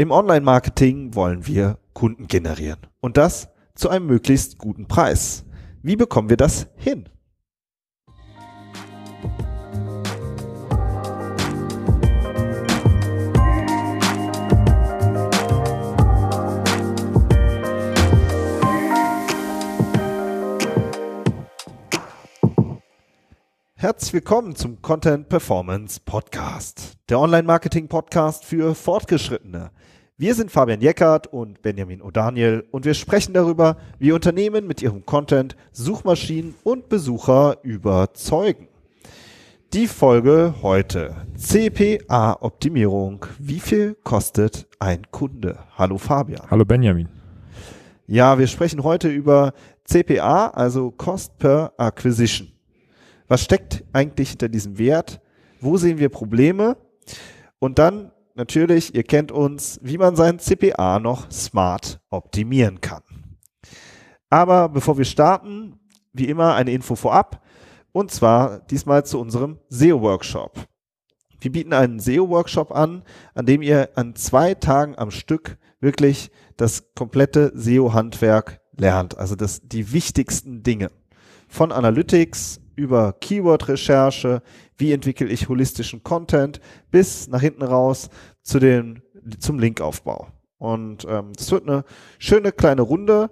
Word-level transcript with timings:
Im 0.00 0.12
Online-Marketing 0.12 1.16
wollen 1.16 1.48
wir 1.48 1.80
Kunden 1.92 2.28
generieren. 2.28 2.78
Und 3.00 3.16
das 3.16 3.48
zu 3.74 3.88
einem 3.88 4.06
möglichst 4.06 4.56
guten 4.56 4.86
Preis. 4.86 5.44
Wie 5.82 5.96
bekommen 5.96 6.30
wir 6.30 6.36
das 6.36 6.68
hin? 6.76 7.08
Herzlich 23.80 24.12
willkommen 24.12 24.56
zum 24.56 24.82
Content 24.82 25.28
Performance 25.28 26.00
Podcast, 26.04 26.94
der 27.08 27.20
Online-Marketing-Podcast 27.20 28.44
für 28.44 28.74
Fortgeschrittene. 28.74 29.70
Wir 30.16 30.34
sind 30.34 30.50
Fabian 30.50 30.80
Jeckert 30.80 31.28
und 31.28 31.62
Benjamin 31.62 32.02
O'Daniel 32.02 32.64
und 32.72 32.84
wir 32.84 32.94
sprechen 32.94 33.34
darüber, 33.34 33.76
wie 34.00 34.10
Unternehmen 34.10 34.66
mit 34.66 34.82
ihrem 34.82 35.06
Content 35.06 35.54
Suchmaschinen 35.70 36.56
und 36.64 36.88
Besucher 36.88 37.58
überzeugen. 37.62 38.66
Die 39.72 39.86
Folge 39.86 40.54
heute. 40.60 41.14
CPA-Optimierung. 41.36 43.26
Wie 43.38 43.60
viel 43.60 43.94
kostet 44.02 44.66
ein 44.80 45.02
Kunde? 45.12 45.56
Hallo 45.76 45.98
Fabian. 45.98 46.50
Hallo 46.50 46.64
Benjamin. 46.64 47.08
Ja, 48.08 48.40
wir 48.40 48.48
sprechen 48.48 48.82
heute 48.82 49.08
über 49.08 49.52
CPA, 49.84 50.48
also 50.48 50.90
Cost 50.90 51.38
per 51.38 51.74
Acquisition. 51.76 52.57
Was 53.28 53.42
steckt 53.44 53.84
eigentlich 53.92 54.30
hinter 54.30 54.48
diesem 54.48 54.78
Wert? 54.78 55.20
Wo 55.60 55.76
sehen 55.76 55.98
wir 55.98 56.08
Probleme? 56.08 56.76
Und 57.58 57.78
dann 57.78 58.10
natürlich, 58.34 58.94
ihr 58.94 59.02
kennt 59.02 59.30
uns, 59.30 59.78
wie 59.82 59.98
man 59.98 60.16
sein 60.16 60.38
CPA 60.38 60.98
noch 60.98 61.30
smart 61.30 62.00
optimieren 62.10 62.80
kann. 62.80 63.02
Aber 64.30 64.68
bevor 64.68 64.96
wir 64.98 65.04
starten, 65.04 65.78
wie 66.12 66.26
immer 66.26 66.54
eine 66.54 66.72
Info 66.72 66.94
vorab. 66.94 67.44
Und 67.92 68.10
zwar 68.10 68.60
diesmal 68.60 69.04
zu 69.04 69.18
unserem 69.18 69.58
SEO-Workshop. 69.68 70.66
Wir 71.40 71.52
bieten 71.52 71.72
einen 71.72 72.00
SEO-Workshop 72.00 72.72
an, 72.72 73.02
an 73.34 73.46
dem 73.46 73.62
ihr 73.62 73.90
an 73.94 74.14
zwei 74.14 74.54
Tagen 74.54 74.96
am 74.96 75.10
Stück 75.10 75.58
wirklich 75.80 76.30
das 76.56 76.94
komplette 76.94 77.52
SEO-Handwerk 77.54 78.60
lernt. 78.76 79.16
Also 79.16 79.36
das, 79.36 79.60
die 79.62 79.92
wichtigsten 79.92 80.62
Dinge. 80.62 80.90
Von 81.48 81.72
Analytics 81.72 82.60
über 82.78 83.12
Keyword-Recherche, 83.12 84.40
wie 84.76 84.92
entwickle 84.92 85.26
ich 85.26 85.48
holistischen 85.48 86.04
Content, 86.04 86.60
bis 86.92 87.28
nach 87.28 87.40
hinten 87.40 87.64
raus 87.64 88.08
zu 88.42 88.60
den, 88.60 89.02
zum 89.40 89.58
Linkaufbau. 89.58 90.28
Und 90.58 91.04
ähm, 91.08 91.32
das 91.36 91.50
wird 91.50 91.68
eine 91.68 91.84
schöne 92.18 92.52
kleine 92.52 92.82
Runde. 92.82 93.30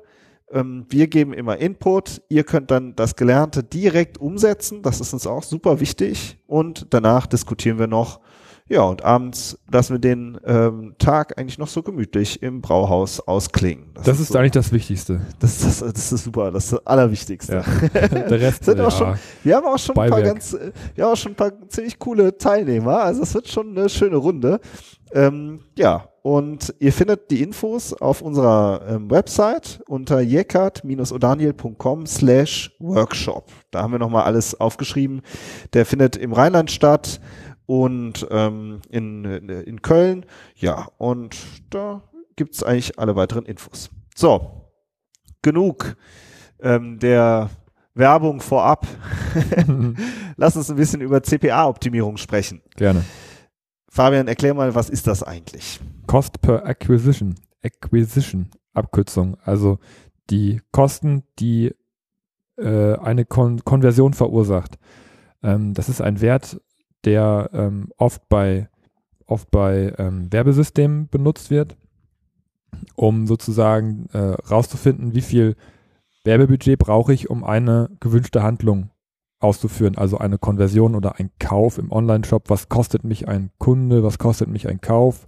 Ähm, 0.51 0.87
wir 0.89 1.07
geben 1.07 1.33
immer 1.33 1.59
Input. 1.59 2.23
Ihr 2.29 2.43
könnt 2.43 2.73
dann 2.73 2.97
das 2.97 3.15
Gelernte 3.15 3.63
direkt 3.63 4.19
umsetzen. 4.19 4.83
Das 4.83 5.01
ist 5.01 5.13
uns 5.13 5.27
auch 5.27 5.45
super 5.45 5.79
wichtig. 5.79 6.39
Und 6.47 6.89
danach 6.91 7.27
diskutieren 7.27 7.79
wir 7.79 7.87
noch 7.87 8.21
ja, 8.69 8.83
und 8.83 9.05
abends 9.05 9.59
lassen 9.71 9.95
wir 9.95 9.99
den 10.01 10.41
ähm, 10.45 10.97
Tag 10.99 11.39
eigentlich 11.39 11.59
noch 11.59 11.69
so 11.69 11.83
gemütlich 11.83 12.43
im 12.43 12.63
Brauhaus 12.63 13.21
ausklingen. 13.21 13.91
Das, 13.95 14.07
das 14.07 14.21
ist, 14.21 14.33
so, 14.33 14.39
eigentlich 14.39 14.53
das 14.53 14.73
Wichtigste. 14.73 15.21
Das, 15.39 15.59
das, 15.61 15.79
das 15.79 16.13
ist 16.13 16.25
super, 16.25 16.51
das 16.51 16.65
ist 16.65 16.73
das 16.73 16.87
Allerwichtigste. 16.87 17.63
Ja. 17.65 17.99
Der 18.09 18.41
Rest 18.41 18.65
sind 18.65 18.79
ja, 18.79 18.87
auch 18.87 18.91
schon, 18.91 19.15
Wir 19.45 19.57
haben 19.57 19.67
auch 19.67 19.79
schon 19.79 19.95
Beiwerk. 19.95 20.19
ein 20.19 20.25
paar 20.25 20.33
ganz, 20.33 20.57
wir 20.95 21.05
haben 21.05 21.13
auch 21.13 21.17
schon 21.17 21.33
ein 21.33 21.37
paar 21.37 21.53
ziemlich 21.69 21.99
coole 21.99 22.37
Teilnehmer. 22.37 23.03
Also 23.03 23.23
es 23.23 23.35
wird 23.35 23.47
schon 23.47 23.77
eine 23.77 23.89
schöne 23.89 24.17
Runde. 24.17 24.61
Ähm, 25.13 25.61
ja, 25.79 26.09
und 26.23 26.75
ihr 26.81 26.93
findet 26.93 27.31
die 27.31 27.45
Infos 27.45 27.93
auf 27.93 28.21
unserer 28.21 28.83
ähm, 28.89 29.09
Website 29.09 29.81
unter 29.87 30.21
jeckert-odaniel.com 30.21 32.05
slash 32.07 32.75
workshop. 32.81 33.53
Da 33.71 33.83
haben 33.83 33.93
wir 33.93 34.01
nochmal 34.01 34.25
alles 34.25 34.59
aufgeschrieben. 34.59 35.23
Der 35.73 35.87
findet 35.87 36.17
im 36.17 36.33
Rheinland 36.33 36.73
statt 36.73 37.21
und 37.67 38.27
ähm, 38.31 38.81
in, 38.91 39.25
in 39.25 39.83
Köln. 39.83 40.25
Ja, 40.55 40.89
und 40.99 41.37
da 41.71 42.03
gibt's 42.37 42.63
eigentlich 42.63 42.99
alle 42.99 43.17
weiteren 43.17 43.45
Infos. 43.45 43.91
So, 44.15 44.71
genug 45.43 45.97
ähm, 46.61 46.99
der 46.99 47.51
Werbung 47.95 48.41
vorab. 48.41 48.87
Lass 50.37 50.57
uns 50.57 50.71
ein 50.71 50.77
bisschen 50.77 51.01
über 51.01 51.23
CPA-Optimierung 51.23 52.17
sprechen. 52.17 52.63
Gerne. 52.77 53.05
Fabian, 53.89 54.29
erklär 54.29 54.55
mal, 54.55 54.75
was 54.75 54.91
ist 54.91 55.07
das 55.07 55.23
eigentlich? 55.23 55.81
Cost 56.07 56.41
per 56.43 56.67
Acquisition. 56.67 57.35
Acquisition, 57.63 58.51
Abkürzung. 58.75 59.39
Also 59.43 59.79
die 60.29 60.61
Kosten, 60.71 61.23
die 61.39 61.75
äh, 62.59 62.97
eine 62.97 63.25
Kon 63.25 63.65
Konversion 63.65 64.13
verursacht. 64.13 64.79
Ähm, 65.43 65.75
das 65.75 65.89
ist 65.89 66.01
ein 66.01 66.21
Wert, 66.21 66.61
der 67.07 67.51
ähm, 67.55 67.89
oft 67.97 68.29
bei, 68.29 68.69
oft 69.27 69.51
bei 69.51 69.95
ähm, 69.99 70.31
Werbesystemen 70.31 71.09
benutzt 71.09 71.51
wird, 71.51 71.77
um 72.95 73.27
sozusagen 73.27 74.09
äh, 74.13 74.19
rauszufinden, 74.19 75.15
wie 75.15 75.23
viel 75.23 75.57
Werbebudget 76.25 76.79
brauche 76.79 77.15
ich, 77.15 77.31
um 77.31 77.45
eine 77.45 77.89
gewünschte 78.01 78.43
Handlung 78.43 78.91
auszuführen, 79.39 79.97
also 79.97 80.19
eine 80.19 80.39
Konversion 80.39 80.95
oder 80.95 81.19
ein 81.19 81.31
Kauf 81.39 81.79
im 81.79 81.93
Online-Shop. 81.93 82.45
Was 82.49 82.69
kostet 82.69 83.05
mich 83.05 83.29
ein 83.29 83.51
Kunde? 83.59 84.03
Was 84.03 84.19
kostet 84.19 84.49
mich 84.49 84.69
ein 84.69 84.81
Kauf? 84.81 85.27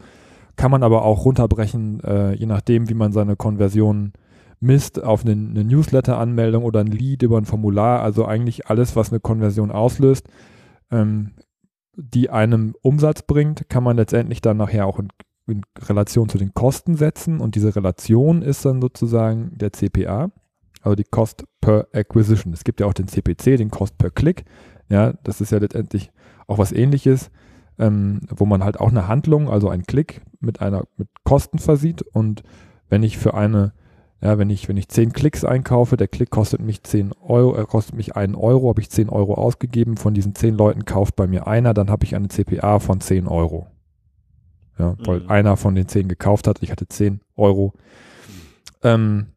Kann 0.56 0.70
man 0.70 0.82
aber 0.82 1.04
auch 1.04 1.24
runterbrechen, 1.24 2.00
äh, 2.02 2.32
je 2.34 2.46
nachdem, 2.46 2.88
wie 2.88 2.94
man 2.94 3.12
seine 3.12 3.36
Konversion 3.36 4.12
misst, 4.60 5.02
auf 5.02 5.24
eine, 5.24 5.32
eine 5.32 5.62
Newsletter-Anmeldung 5.62 6.64
oder 6.64 6.80
ein 6.80 6.88
Lead 6.88 7.22
über 7.22 7.38
ein 7.38 7.44
Formular. 7.44 8.02
Also 8.02 8.26
eigentlich 8.26 8.66
alles, 8.66 8.96
was 8.96 9.10
eine 9.10 9.20
Konversion 9.20 9.70
auslöst, 9.70 10.28
ähm, 10.90 11.32
die 11.98 12.30
einem 12.30 12.74
Umsatz 12.80 13.22
bringt, 13.22 13.68
kann 13.68 13.82
man 13.82 13.96
letztendlich 13.96 14.40
dann 14.40 14.56
nachher 14.56 14.86
auch 14.86 15.00
in, 15.00 15.08
in, 15.48 15.62
Relation 15.76 16.28
zu 16.28 16.38
den 16.38 16.54
Kosten 16.54 16.94
setzen 16.94 17.40
und 17.40 17.56
diese 17.56 17.74
Relation 17.74 18.42
ist 18.42 18.64
dann 18.64 18.80
sozusagen 18.80 19.50
der 19.58 19.72
CPA, 19.72 20.30
also 20.80 20.94
die 20.94 21.04
Cost 21.04 21.44
per 21.60 21.88
Acquisition. 21.92 22.52
Es 22.52 22.62
gibt 22.62 22.80
ja 22.80 22.86
auch 22.86 22.94
den 22.94 23.08
CPC, 23.08 23.56
den 23.56 23.70
Cost 23.70 23.98
per 23.98 24.10
Click. 24.10 24.44
Ja, 24.88 25.14
das 25.24 25.40
ist 25.40 25.50
ja 25.50 25.58
letztendlich 25.58 26.10
auch 26.46 26.58
was 26.58 26.72
ähnliches, 26.72 27.30
ähm, 27.78 28.20
wo 28.30 28.46
man 28.46 28.62
halt 28.62 28.78
auch 28.78 28.90
eine 28.90 29.08
Handlung, 29.08 29.50
also 29.50 29.68
einen 29.68 29.84
Klick 29.84 30.22
mit 30.40 30.60
einer 30.60 30.84
mit 30.96 31.08
Kosten 31.24 31.58
versieht 31.58 32.02
und 32.02 32.42
wenn 32.88 33.02
ich 33.02 33.18
für 33.18 33.34
eine 33.34 33.72
ja, 34.20 34.36
wenn 34.36 34.50
ich, 34.50 34.68
wenn 34.68 34.76
ich 34.76 34.88
10 34.88 35.12
Klicks 35.12 35.44
einkaufe, 35.44 35.96
der 35.96 36.08
Klick 36.08 36.30
kostet 36.30 36.60
mich 36.60 36.82
10 36.82 37.12
Euro, 37.20 37.56
äh, 37.56 37.64
kostet 37.64 37.94
mich 37.94 38.16
einen 38.16 38.34
Euro, 38.34 38.68
habe 38.68 38.80
ich 38.80 38.90
10 38.90 39.08
Euro 39.08 39.34
ausgegeben, 39.34 39.96
von 39.96 40.12
diesen 40.12 40.34
10 40.34 40.56
Leuten 40.56 40.84
kauft 40.84 41.14
bei 41.14 41.26
mir 41.26 41.46
einer, 41.46 41.72
dann 41.72 41.90
habe 41.90 42.04
ich 42.04 42.16
eine 42.16 42.28
CPA 42.28 42.80
von 42.80 43.00
10 43.00 43.28
Euro. 43.28 43.68
Ja, 44.78 44.96
weil 45.04 45.20
mhm. 45.20 45.30
einer 45.30 45.56
von 45.56 45.74
den 45.74 45.86
10 45.86 46.08
gekauft 46.08 46.48
hat, 46.48 46.62
ich 46.62 46.72
hatte 46.72 46.88
10 46.88 47.20
Euro. 47.36 47.74
Ähm, 48.82 49.28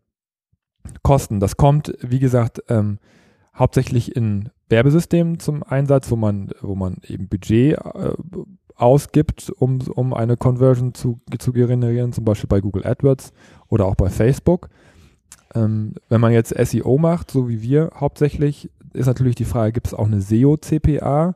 Kosten, 1.04 1.40
das 1.40 1.58
kommt, 1.58 1.94
wie 2.02 2.20
gesagt, 2.20 2.64
ähm, 2.70 2.98
hauptsächlich 3.56 4.16
in 4.16 4.50
Werbesystemen 4.70 5.40
zum 5.40 5.62
Einsatz, 5.62 6.10
wo 6.10 6.16
man, 6.16 6.50
wo 6.62 6.74
man 6.76 6.98
eben 7.08 7.28
Budget 7.28 7.78
äh, 7.78 8.14
ausgibt, 8.82 9.50
um, 9.50 9.80
um 9.94 10.14
eine 10.14 10.38
Conversion 10.38 10.94
zu, 10.94 11.20
zu 11.38 11.54
generieren, 11.54 12.14
zum 12.14 12.26
Beispiel 12.26 12.48
bei 12.48 12.62
Google 12.62 12.86
AdWords 12.86 13.32
oder 13.70 13.86
auch 13.86 13.96
bei 13.96 14.10
Facebook. 14.10 14.70
Ähm, 15.54 15.96
wenn 16.10 16.22
man 16.22 16.32
jetzt 16.32 16.56
SEO 16.58 16.98
macht, 16.98 17.32
so 17.32 17.50
wie 17.50 17.62
wir 17.62 17.92
hauptsächlich, 17.96 18.70
ist 18.94 19.08
natürlich 19.08 19.36
die 19.36 19.46
Frage, 19.46 19.74
gibt 19.74 19.88
es 19.88 19.94
auch 19.94 20.08
eine 20.08 20.22
SEO-CPA? 20.22 21.36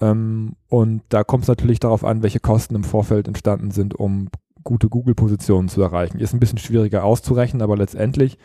Ähm, 0.00 0.56
und 0.68 1.02
da 1.08 1.24
kommt 1.24 1.44
es 1.44 1.48
natürlich 1.48 1.80
darauf 1.80 2.04
an, 2.04 2.22
welche 2.22 2.40
Kosten 2.40 2.74
im 2.74 2.84
Vorfeld 2.84 3.28
entstanden 3.28 3.70
sind, 3.70 3.94
um 3.94 4.28
gute 4.62 4.88
Google-Positionen 4.88 5.68
zu 5.68 5.82
erreichen. 5.82 6.18
Ist 6.18 6.32
ein 6.32 6.40
bisschen 6.40 6.58
schwieriger 6.58 7.04
auszurechnen, 7.04 7.62
aber 7.62 7.76
letztendlich 7.76 8.38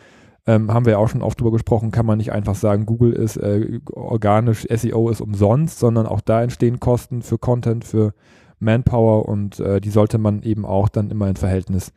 ähm, 0.46 0.72
haben 0.72 0.86
wir 0.86 0.92
ja 0.92 0.98
auch 0.98 1.08
schon 1.08 1.22
oft 1.22 1.40
drüber 1.40 1.52
gesprochen, 1.52 1.90
kann 1.90 2.06
man 2.06 2.18
nicht 2.18 2.32
einfach 2.32 2.54
sagen, 2.54 2.86
Google 2.86 3.12
ist 3.12 3.36
äh, 3.36 3.80
organisch, 3.92 4.66
SEO 4.68 5.10
ist 5.10 5.20
umsonst, 5.20 5.78
sondern 5.78 6.06
auch 6.06 6.20
da 6.20 6.42
entstehen 6.42 6.80
Kosten 6.80 7.22
für 7.22 7.38
Content, 7.38 7.84
für 7.84 8.14
Manpower 8.58 9.28
und 9.28 9.60
äh, 9.60 9.80
die 9.80 9.90
sollte 9.90 10.18
man 10.18 10.42
eben 10.42 10.64
auch 10.64 10.88
dann 10.88 11.10
immer 11.10 11.28
in 11.28 11.36
Verhältnis 11.36 11.92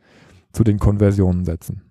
zu 0.52 0.64
den 0.64 0.78
Konversionen 0.78 1.44
setzen. 1.44 1.82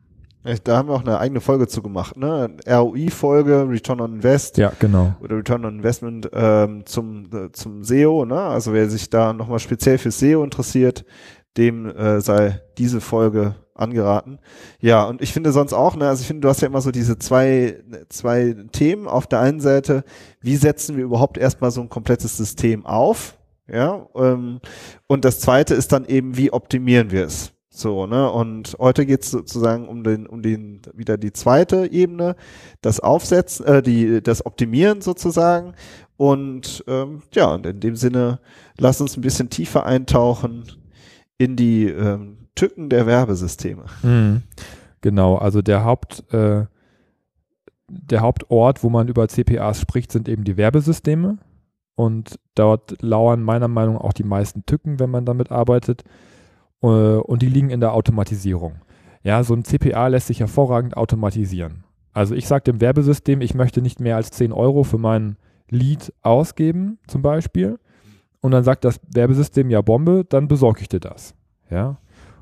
Da 0.65 0.75
haben 0.75 0.89
wir 0.89 0.95
auch 0.95 1.05
eine 1.05 1.19
eigene 1.19 1.39
Folge 1.39 1.67
zu 1.67 1.81
gemacht, 1.81 2.17
ne? 2.17 2.49
ROI-Folge, 2.67 3.65
Return 3.69 4.01
on 4.01 4.15
Invest. 4.15 4.57
Ja, 4.57 4.73
genau. 4.77 5.15
Oder 5.21 5.37
Return 5.37 5.63
on 5.63 5.77
Investment 5.77 6.29
ähm, 6.33 6.85
zum, 6.85 7.27
äh, 7.33 7.51
zum 7.53 7.85
SEO, 7.85 8.25
ne? 8.25 8.37
Also 8.37 8.73
wer 8.73 8.89
sich 8.89 9.09
da 9.09 9.31
nochmal 9.31 9.59
speziell 9.59 9.97
für 9.97 10.11
SEO 10.11 10.43
interessiert, 10.43 11.05
dem 11.55 11.85
äh, 11.85 12.19
sei 12.19 12.59
diese 12.77 12.99
Folge 12.99 13.55
angeraten. 13.75 14.39
Ja, 14.79 15.05
und 15.05 15.21
ich 15.21 15.33
finde 15.33 15.51
sonst 15.51 15.73
auch, 15.73 15.95
ne, 15.95 16.07
also 16.07 16.21
ich 16.21 16.27
finde, 16.27 16.41
du 16.41 16.49
hast 16.49 16.61
ja 16.61 16.67
immer 16.67 16.81
so 16.81 16.91
diese 16.91 17.17
zwei, 17.17 17.83
zwei 18.09 18.55
Themen. 18.71 19.07
Auf 19.07 19.27
der 19.27 19.39
einen 19.39 19.59
Seite, 19.59 20.03
wie 20.41 20.55
setzen 20.55 20.97
wir 20.97 21.03
überhaupt 21.03 21.37
erstmal 21.37 21.71
so 21.71 21.81
ein 21.81 21.89
komplettes 21.89 22.37
System 22.37 22.85
auf? 22.85 23.37
Ja, 23.67 24.07
ähm, 24.15 24.59
und 25.07 25.25
das 25.25 25.39
zweite 25.39 25.73
ist 25.73 25.91
dann 25.91 26.05
eben, 26.05 26.37
wie 26.37 26.51
optimieren 26.51 27.11
wir 27.11 27.25
es? 27.25 27.53
So, 27.75 28.05
ne? 28.05 28.29
Und 28.31 28.75
heute 28.77 29.05
geht 29.05 29.23
es 29.23 29.31
sozusagen 29.31 29.87
um 29.87 30.03
den, 30.03 30.27
um 30.27 30.43
den, 30.43 30.81
wieder 30.93 31.17
die 31.17 31.33
zweite 31.33 31.91
Ebene, 31.91 32.35
das 32.81 32.99
Aufsetzen, 32.99 33.65
äh, 33.65 33.81
die, 33.81 34.21
das 34.21 34.45
Optimieren 34.45 35.01
sozusagen. 35.01 35.73
Und 36.15 36.83
ähm, 36.87 37.23
ja, 37.33 37.51
und 37.53 37.65
in 37.65 37.79
dem 37.79 37.95
Sinne, 37.95 38.39
lass 38.77 39.01
uns 39.01 39.17
ein 39.17 39.21
bisschen 39.21 39.49
tiefer 39.49 39.87
eintauchen 39.87 40.65
in 41.39 41.55
die 41.55 41.85
ähm, 41.85 42.42
Tücken 42.55 42.89
der 42.89 43.05
Werbesysteme. 43.05 43.85
Mhm. 44.01 44.43
Genau, 45.01 45.35
also 45.35 45.61
der 45.61 45.83
Haupt, 45.83 46.23
äh, 46.33 46.65
der 47.87 48.21
Hauptort, 48.21 48.83
wo 48.83 48.89
man 48.89 49.07
über 49.07 49.27
CPAs 49.27 49.79
spricht, 49.79 50.11
sind 50.11 50.29
eben 50.29 50.43
die 50.43 50.57
Werbesysteme. 50.57 51.37
Und 51.95 52.39
dort 52.55 53.01
lauern 53.01 53.43
meiner 53.43 53.67
Meinung 53.67 53.95
nach 53.95 54.01
auch 54.01 54.13
die 54.13 54.23
meisten 54.23 54.65
Tücken, 54.65 54.99
wenn 54.99 55.11
man 55.11 55.25
damit 55.25 55.51
arbeitet. 55.51 56.03
Äh, 56.81 56.87
und 56.87 57.41
die 57.41 57.49
liegen 57.49 57.69
in 57.69 57.79
der 57.79 57.93
Automatisierung. 57.93 58.75
Ja, 59.23 59.43
so 59.43 59.53
ein 59.53 59.63
CPA 59.63 60.07
lässt 60.07 60.27
sich 60.27 60.39
hervorragend 60.39 60.97
automatisieren. 60.97 61.83
Also 62.13 62.35
ich 62.35 62.47
sage 62.47 62.63
dem 62.63 62.81
Werbesystem, 62.81 63.41
ich 63.41 63.55
möchte 63.55 63.81
nicht 63.81 63.99
mehr 63.99 64.15
als 64.15 64.31
10 64.31 64.51
Euro 64.51 64.83
für 64.83 64.97
mein 64.97 65.37
Lead 65.69 66.13
ausgeben, 66.21 66.99
zum 67.07 67.21
Beispiel. 67.21 67.79
Und 68.41 68.51
dann 68.51 68.63
sagt 68.63 68.85
das 68.85 68.99
Werbesystem, 69.11 69.69
ja 69.69 69.81
Bombe, 69.81 70.25
dann 70.27 70.47
besorge 70.47 70.81
ich 70.81 70.89
dir 70.89 70.99
das. 70.99 71.33
Ja, 71.69 71.97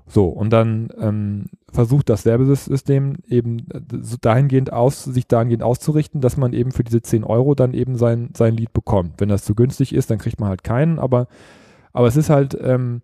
so, 0.07 0.27
und 0.27 0.51
dann 0.51 0.89
ähm, 0.99 1.45
versucht 1.71 2.09
das 2.09 2.25
Werbesystem 2.25 3.17
eben 3.27 3.59
äh, 3.73 3.79
dahingehend 4.19 4.73
aus, 4.73 5.03
sich 5.03 5.27
dahingehend 5.27 5.63
auszurichten, 5.63 6.21
dass 6.21 6.37
man 6.37 6.53
eben 6.53 6.71
für 6.71 6.83
diese 6.83 7.01
10 7.01 7.23
Euro 7.23 7.55
dann 7.55 7.73
eben 7.73 7.95
sein, 7.97 8.29
sein 8.35 8.55
Lied 8.55 8.73
bekommt. 8.73 9.13
Wenn 9.19 9.29
das 9.29 9.45
zu 9.45 9.55
günstig 9.55 9.93
ist, 9.93 10.09
dann 10.11 10.17
kriegt 10.17 10.39
man 10.39 10.49
halt 10.49 10.63
keinen, 10.63 10.99
aber, 10.99 11.27
aber 11.93 12.07
es 12.07 12.17
ist 12.17 12.29
halt 12.29 12.57
ähm, 12.61 13.01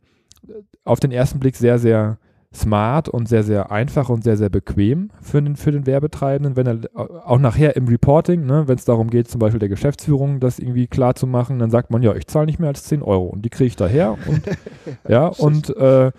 auf 0.83 0.99
den 0.99 1.11
ersten 1.11 1.39
Blick 1.39 1.55
sehr, 1.55 1.79
sehr 1.79 2.17
smart 2.53 3.09
und 3.09 3.27
sehr, 3.27 3.43
sehr 3.43 3.71
einfach 3.71 4.09
und 4.09 4.23
sehr, 4.23 4.37
sehr 4.37 4.49
bequem 4.49 5.11
für 5.21 5.41
den, 5.41 5.55
für 5.55 5.71
den 5.71 5.85
Werbetreibenden, 5.85 6.55
wenn 6.55 6.67
er 6.67 6.79
auch 7.25 7.39
nachher 7.39 7.75
im 7.75 7.87
Reporting, 7.87 8.45
ne, 8.45 8.67
wenn 8.67 8.77
es 8.77 8.85
darum 8.85 9.09
geht, 9.09 9.27
zum 9.27 9.39
Beispiel 9.39 9.59
der 9.59 9.69
Geschäftsführung 9.69 10.39
das 10.39 10.57
irgendwie 10.57 10.87
klar 10.87 11.15
zu 11.15 11.27
machen, 11.27 11.59
dann 11.59 11.71
sagt 11.71 11.91
man, 11.91 12.01
ja, 12.01 12.15
ich 12.15 12.27
zahle 12.27 12.45
nicht 12.45 12.59
mehr 12.59 12.69
als 12.69 12.83
10 12.85 13.01
Euro 13.01 13.25
und 13.25 13.43
die 13.43 13.49
kriege 13.49 13.67
ich 13.67 13.75
daher 13.75 14.17
und 14.27 14.41
ja, 15.07 15.27
und 15.27 15.75
äh, 15.75 16.11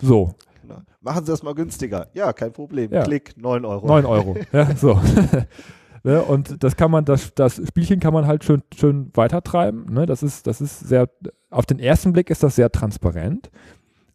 so. 0.00 0.34
Machen 1.00 1.24
Sie 1.24 1.32
das 1.32 1.42
mal 1.42 1.54
günstiger. 1.54 2.08
Ja, 2.14 2.32
kein 2.32 2.52
Problem. 2.52 2.92
Ja. 2.92 3.02
Klick, 3.02 3.36
9 3.36 3.64
Euro. 3.64 3.86
9 3.86 4.06
Euro, 4.06 4.36
ja, 4.52 4.74
so. 4.76 5.00
Ne, 6.04 6.20
und 6.20 6.64
das 6.64 6.74
kann 6.74 6.90
man, 6.90 7.04
das, 7.04 7.32
das 7.34 7.62
Spielchen 7.68 8.00
kann 8.00 8.12
man 8.12 8.26
halt 8.26 8.42
schön, 8.42 8.62
schön 8.74 9.12
weitertreiben. 9.14 9.86
Ne? 9.88 10.04
Das 10.04 10.24
ist, 10.24 10.48
das 10.48 10.60
ist 10.60 10.80
sehr, 10.80 11.08
auf 11.48 11.64
den 11.64 11.78
ersten 11.78 12.12
Blick 12.12 12.28
ist 12.28 12.42
das 12.42 12.56
sehr 12.56 12.72
transparent. 12.72 13.52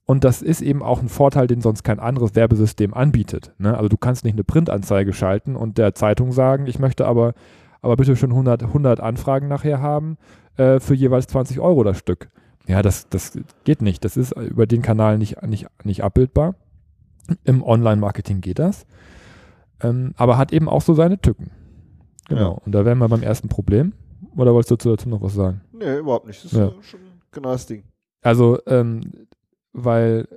Und 0.05 0.23
das 0.23 0.41
ist 0.41 0.61
eben 0.61 0.83
auch 0.83 1.01
ein 1.01 1.07
Vorteil, 1.07 1.47
den 1.47 1.61
sonst 1.61 1.83
kein 1.83 1.99
anderes 1.99 2.35
Werbesystem 2.35 2.93
anbietet. 2.93 3.53
Ne? 3.57 3.75
Also 3.77 3.87
du 3.87 3.95
kannst 3.95 4.25
nicht 4.25 4.33
eine 4.33 4.43
Printanzeige 4.43 5.13
schalten 5.13 5.55
und 5.55 5.77
der 5.77 5.95
Zeitung 5.95 6.33
sagen, 6.33 6.67
ich 6.67 6.79
möchte 6.79 7.05
aber, 7.05 7.33
aber 7.81 7.95
bitte 7.95 8.17
schon 8.17 8.31
100, 8.31 8.63
100 8.63 8.99
Anfragen 8.99 9.47
nachher 9.47 9.81
haben 9.81 10.17
äh, 10.57 10.81
für 10.81 10.93
jeweils 10.93 11.27
20 11.27 11.59
Euro 11.59 11.83
das 11.83 11.97
Stück. 11.97 12.29
Ja, 12.67 12.81
das, 12.81 13.07
das 13.09 13.39
geht 13.63 13.81
nicht. 13.81 14.03
Das 14.03 14.17
ist 14.17 14.33
über 14.33 14.67
den 14.67 14.81
Kanal 14.81 15.17
nicht, 15.17 15.41
nicht, 15.43 15.67
nicht 15.83 16.03
abbildbar. 16.03 16.55
Im 17.43 17.63
Online-Marketing 17.63 18.41
geht 18.41 18.59
das. 18.59 18.85
Ähm, 19.81 20.13
aber 20.17 20.37
hat 20.37 20.51
eben 20.53 20.67
auch 20.67 20.81
so 20.81 20.93
seine 20.93 21.19
Tücken. 21.19 21.51
Genau. 22.27 22.41
Ja. 22.41 22.47
Und 22.65 22.71
da 22.73 22.85
wären 22.85 22.97
wir 22.97 23.07
beim 23.07 23.23
ersten 23.23 23.47
Problem. 23.47 23.93
Oder 24.35 24.53
wolltest 24.53 24.85
du 24.85 24.89
dazu 24.89 25.09
noch 25.09 25.21
was 25.21 25.33
sagen? 25.33 25.61
Nee, 25.71 25.99
überhaupt 25.99 26.27
nicht. 26.27 26.43
Das 26.43 26.51
ist 26.51 26.57
ja. 26.57 26.71
schon 26.81 26.99
genau 27.31 27.51
das 27.51 27.65
Ding. 27.65 27.83
Also, 28.21 28.59
ähm, 28.67 29.01
weil 29.73 30.27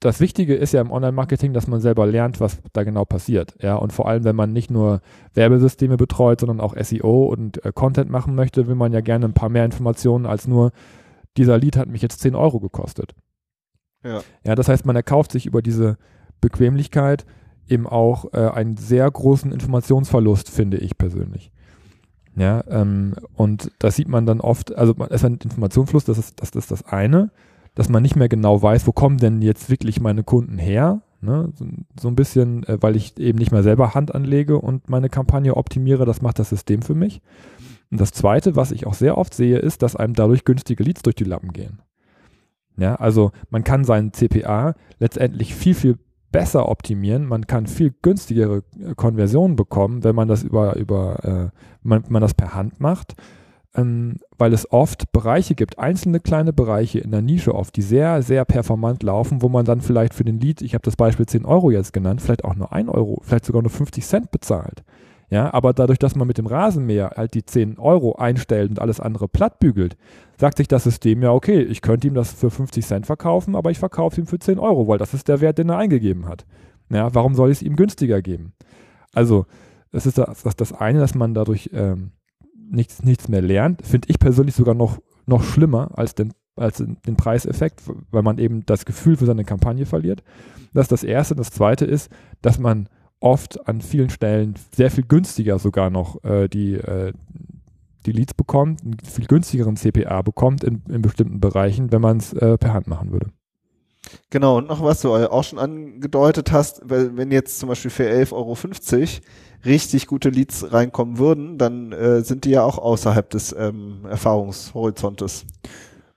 das 0.00 0.20
Wichtige 0.20 0.54
ist 0.54 0.72
ja 0.72 0.80
im 0.80 0.90
Online-Marketing, 0.90 1.52
dass 1.52 1.66
man 1.66 1.80
selber 1.80 2.06
lernt, 2.06 2.40
was 2.40 2.58
da 2.72 2.84
genau 2.84 3.04
passiert. 3.04 3.54
Ja, 3.60 3.76
und 3.76 3.92
vor 3.92 4.08
allem, 4.08 4.24
wenn 4.24 4.36
man 4.36 4.52
nicht 4.52 4.70
nur 4.70 5.02
Werbesysteme 5.34 5.98
betreut, 5.98 6.40
sondern 6.40 6.60
auch 6.60 6.74
SEO 6.74 7.24
und 7.24 7.62
äh, 7.64 7.72
Content 7.74 8.10
machen 8.10 8.34
möchte, 8.34 8.66
will 8.66 8.76
man 8.76 8.92
ja 8.92 9.02
gerne 9.02 9.26
ein 9.26 9.34
paar 9.34 9.50
mehr 9.50 9.66
Informationen 9.66 10.24
als 10.24 10.48
nur, 10.48 10.72
dieser 11.36 11.58
Lied 11.58 11.76
hat 11.76 11.88
mich 11.88 12.02
jetzt 12.02 12.20
10 12.20 12.34
Euro 12.34 12.60
gekostet. 12.60 13.14
Ja. 14.02 14.22
ja, 14.44 14.54
das 14.54 14.68
heißt, 14.68 14.86
man 14.86 14.96
erkauft 14.96 15.32
sich 15.32 15.46
über 15.46 15.60
diese 15.60 15.98
Bequemlichkeit 16.40 17.26
eben 17.68 17.86
auch 17.86 18.32
äh, 18.32 18.48
einen 18.48 18.76
sehr 18.76 19.10
großen 19.10 19.52
Informationsverlust, 19.52 20.50
finde 20.50 20.78
ich 20.78 20.98
persönlich. 20.98 21.52
Ja, 22.36 22.64
ähm, 22.68 23.14
und 23.34 23.70
das 23.78 23.96
sieht 23.96 24.08
man 24.08 24.26
dann 24.26 24.40
oft, 24.40 24.74
also 24.76 24.94
es 25.10 25.16
ist 25.16 25.24
ein 25.24 25.38
Informationsfluss, 25.42 26.04
das 26.04 26.18
ist, 26.18 26.40
das 26.40 26.50
ist 26.50 26.70
das 26.70 26.84
eine, 26.84 27.30
dass 27.74 27.88
man 27.88 28.02
nicht 28.02 28.16
mehr 28.16 28.28
genau 28.28 28.62
weiß, 28.62 28.86
wo 28.86 28.92
kommen 28.92 29.18
denn 29.18 29.42
jetzt 29.42 29.70
wirklich 29.70 30.00
meine 30.00 30.24
Kunden 30.24 30.58
her. 30.58 31.02
Ne? 31.20 31.52
So, 31.54 31.66
so, 32.00 32.08
ein 32.08 32.16
bisschen, 32.16 32.64
äh, 32.64 32.78
weil 32.80 32.96
ich 32.96 33.18
eben 33.18 33.38
nicht 33.38 33.52
mehr 33.52 33.62
selber 33.62 33.94
Hand 33.94 34.14
anlege 34.14 34.58
und 34.58 34.88
meine 34.88 35.10
Kampagne 35.10 35.56
optimiere, 35.56 36.06
das 36.06 36.22
macht 36.22 36.38
das 36.38 36.48
System 36.48 36.82
für 36.82 36.94
mich. 36.94 37.20
Und 37.90 38.00
das 38.00 38.12
Zweite, 38.12 38.56
was 38.56 38.72
ich 38.72 38.86
auch 38.86 38.94
sehr 38.94 39.18
oft 39.18 39.34
sehe, 39.34 39.58
ist, 39.58 39.82
dass 39.82 39.96
einem 39.96 40.14
dadurch 40.14 40.44
günstige 40.44 40.82
Leads 40.82 41.02
durch 41.02 41.16
die 41.16 41.24
Lappen 41.24 41.52
gehen. 41.52 41.80
Ja, 42.76 42.94
also 42.94 43.32
man 43.50 43.64
kann 43.64 43.84
seinen 43.84 44.12
CPA 44.12 44.74
letztendlich 44.98 45.54
viel, 45.54 45.74
viel 45.74 45.98
besser 46.32 46.68
optimieren. 46.68 47.26
Man 47.26 47.46
kann 47.46 47.66
viel 47.66 47.92
günstigere 48.02 48.62
äh, 48.78 48.94
Konversionen 48.94 49.56
bekommen, 49.56 50.04
wenn 50.04 50.14
man 50.14 50.28
das 50.28 50.42
über, 50.42 50.76
über 50.76 51.24
äh, 51.52 51.58
man, 51.82 52.04
man 52.08 52.22
das 52.22 52.34
per 52.34 52.54
Hand 52.54 52.80
macht, 52.80 53.16
ähm, 53.74 54.18
weil 54.38 54.52
es 54.52 54.70
oft 54.72 55.12
Bereiche 55.12 55.54
gibt, 55.54 55.78
einzelne 55.78 56.20
kleine 56.20 56.52
Bereiche 56.52 57.00
in 57.00 57.10
der 57.10 57.22
Nische 57.22 57.54
oft, 57.54 57.76
die 57.76 57.82
sehr, 57.82 58.22
sehr 58.22 58.44
performant 58.44 59.02
laufen, 59.02 59.42
wo 59.42 59.48
man 59.48 59.64
dann 59.64 59.80
vielleicht 59.80 60.14
für 60.14 60.24
den 60.24 60.40
Lead, 60.40 60.62
ich 60.62 60.74
habe 60.74 60.82
das 60.82 60.96
Beispiel 60.96 61.26
10 61.26 61.44
Euro 61.44 61.70
jetzt 61.70 61.92
genannt, 61.92 62.22
vielleicht 62.22 62.44
auch 62.44 62.54
nur 62.54 62.72
1 62.72 62.88
Euro, 62.88 63.20
vielleicht 63.24 63.44
sogar 63.44 63.62
nur 63.62 63.70
50 63.70 64.06
Cent 64.06 64.30
bezahlt. 64.30 64.84
Ja, 65.30 65.54
aber 65.54 65.72
dadurch, 65.72 66.00
dass 66.00 66.16
man 66.16 66.26
mit 66.26 66.38
dem 66.38 66.46
Rasenmäher 66.46 67.12
halt 67.16 67.34
die 67.34 67.44
10 67.44 67.78
Euro 67.78 68.16
einstellt 68.16 68.70
und 68.70 68.80
alles 68.80 68.98
andere 68.98 69.28
platt 69.28 69.60
bügelt, 69.60 69.96
sagt 70.38 70.58
sich 70.58 70.66
das 70.66 70.82
System 70.82 71.22
ja, 71.22 71.30
okay, 71.32 71.62
ich 71.62 71.82
könnte 71.82 72.08
ihm 72.08 72.14
das 72.14 72.32
für 72.32 72.50
50 72.50 72.84
Cent 72.84 73.06
verkaufen, 73.06 73.54
aber 73.54 73.70
ich 73.70 73.78
verkaufe 73.78 74.20
ihm 74.20 74.26
für 74.26 74.40
10 74.40 74.58
Euro, 74.58 74.88
weil 74.88 74.98
das 74.98 75.14
ist 75.14 75.28
der 75.28 75.40
Wert, 75.40 75.58
den 75.58 75.68
er 75.68 75.78
eingegeben 75.78 76.26
hat. 76.26 76.46
Ja, 76.90 77.14
warum 77.14 77.36
soll 77.36 77.50
ich 77.50 77.58
es 77.58 77.62
ihm 77.62 77.76
günstiger 77.76 78.20
geben? 78.22 78.54
Also, 79.12 79.46
das 79.92 80.06
ist 80.06 80.18
das, 80.18 80.42
das, 80.42 80.56
das 80.56 80.72
eine, 80.72 80.98
dass 80.98 81.14
man 81.14 81.32
dadurch 81.32 81.70
ähm, 81.72 82.10
nichts, 82.68 83.04
nichts 83.04 83.28
mehr 83.28 83.42
lernt. 83.42 83.86
Finde 83.86 84.08
ich 84.10 84.18
persönlich 84.18 84.56
sogar 84.56 84.74
noch, 84.74 84.98
noch 85.26 85.44
schlimmer 85.44 85.90
als 85.96 86.16
den, 86.16 86.32
als 86.56 86.78
den 86.78 87.16
Preiseffekt, 87.16 87.82
weil 88.10 88.22
man 88.22 88.38
eben 88.38 88.66
das 88.66 88.84
Gefühl 88.84 89.16
für 89.16 89.26
seine 89.26 89.44
Kampagne 89.44 89.86
verliert. 89.86 90.24
Das 90.72 90.84
ist 90.84 90.92
das 90.92 91.04
Erste. 91.04 91.36
Das 91.36 91.50
Zweite 91.50 91.84
ist, 91.84 92.10
dass 92.42 92.58
man 92.58 92.88
oft 93.20 93.68
an 93.68 93.80
vielen 93.80 94.10
Stellen 94.10 94.54
sehr 94.74 94.90
viel 94.90 95.04
günstiger 95.04 95.58
sogar 95.58 95.90
noch 95.90 96.24
äh, 96.24 96.48
die, 96.48 96.74
äh, 96.74 97.12
die 98.06 98.12
Leads 98.12 98.34
bekommt, 98.34 98.82
einen 98.82 98.98
viel 99.00 99.26
günstigeren 99.26 99.76
CPA 99.76 100.22
bekommt 100.22 100.64
in, 100.64 100.82
in 100.88 101.02
bestimmten 101.02 101.40
Bereichen, 101.40 101.92
wenn 101.92 102.00
man 102.00 102.16
es 102.16 102.32
äh, 102.32 102.56
per 102.58 102.72
Hand 102.72 102.86
machen 102.86 103.12
würde. 103.12 103.26
Genau, 104.30 104.58
und 104.58 104.68
noch 104.68 104.82
was 104.82 105.02
du 105.02 105.14
auch 105.14 105.44
schon 105.44 105.58
angedeutet 105.58 106.52
hast, 106.52 106.80
weil 106.84 107.16
wenn 107.16 107.30
jetzt 107.30 107.58
zum 107.58 107.68
Beispiel 107.68 107.90
für 107.90 108.08
11,50 108.08 108.32
Euro 108.32 108.56
richtig 109.64 110.06
gute 110.06 110.30
Leads 110.30 110.72
reinkommen 110.72 111.18
würden, 111.18 111.58
dann 111.58 111.92
äh, 111.92 112.22
sind 112.22 112.44
die 112.44 112.50
ja 112.50 112.64
auch 112.64 112.78
außerhalb 112.78 113.28
des 113.28 113.54
ähm, 113.56 114.06
Erfahrungshorizontes. 114.08 115.44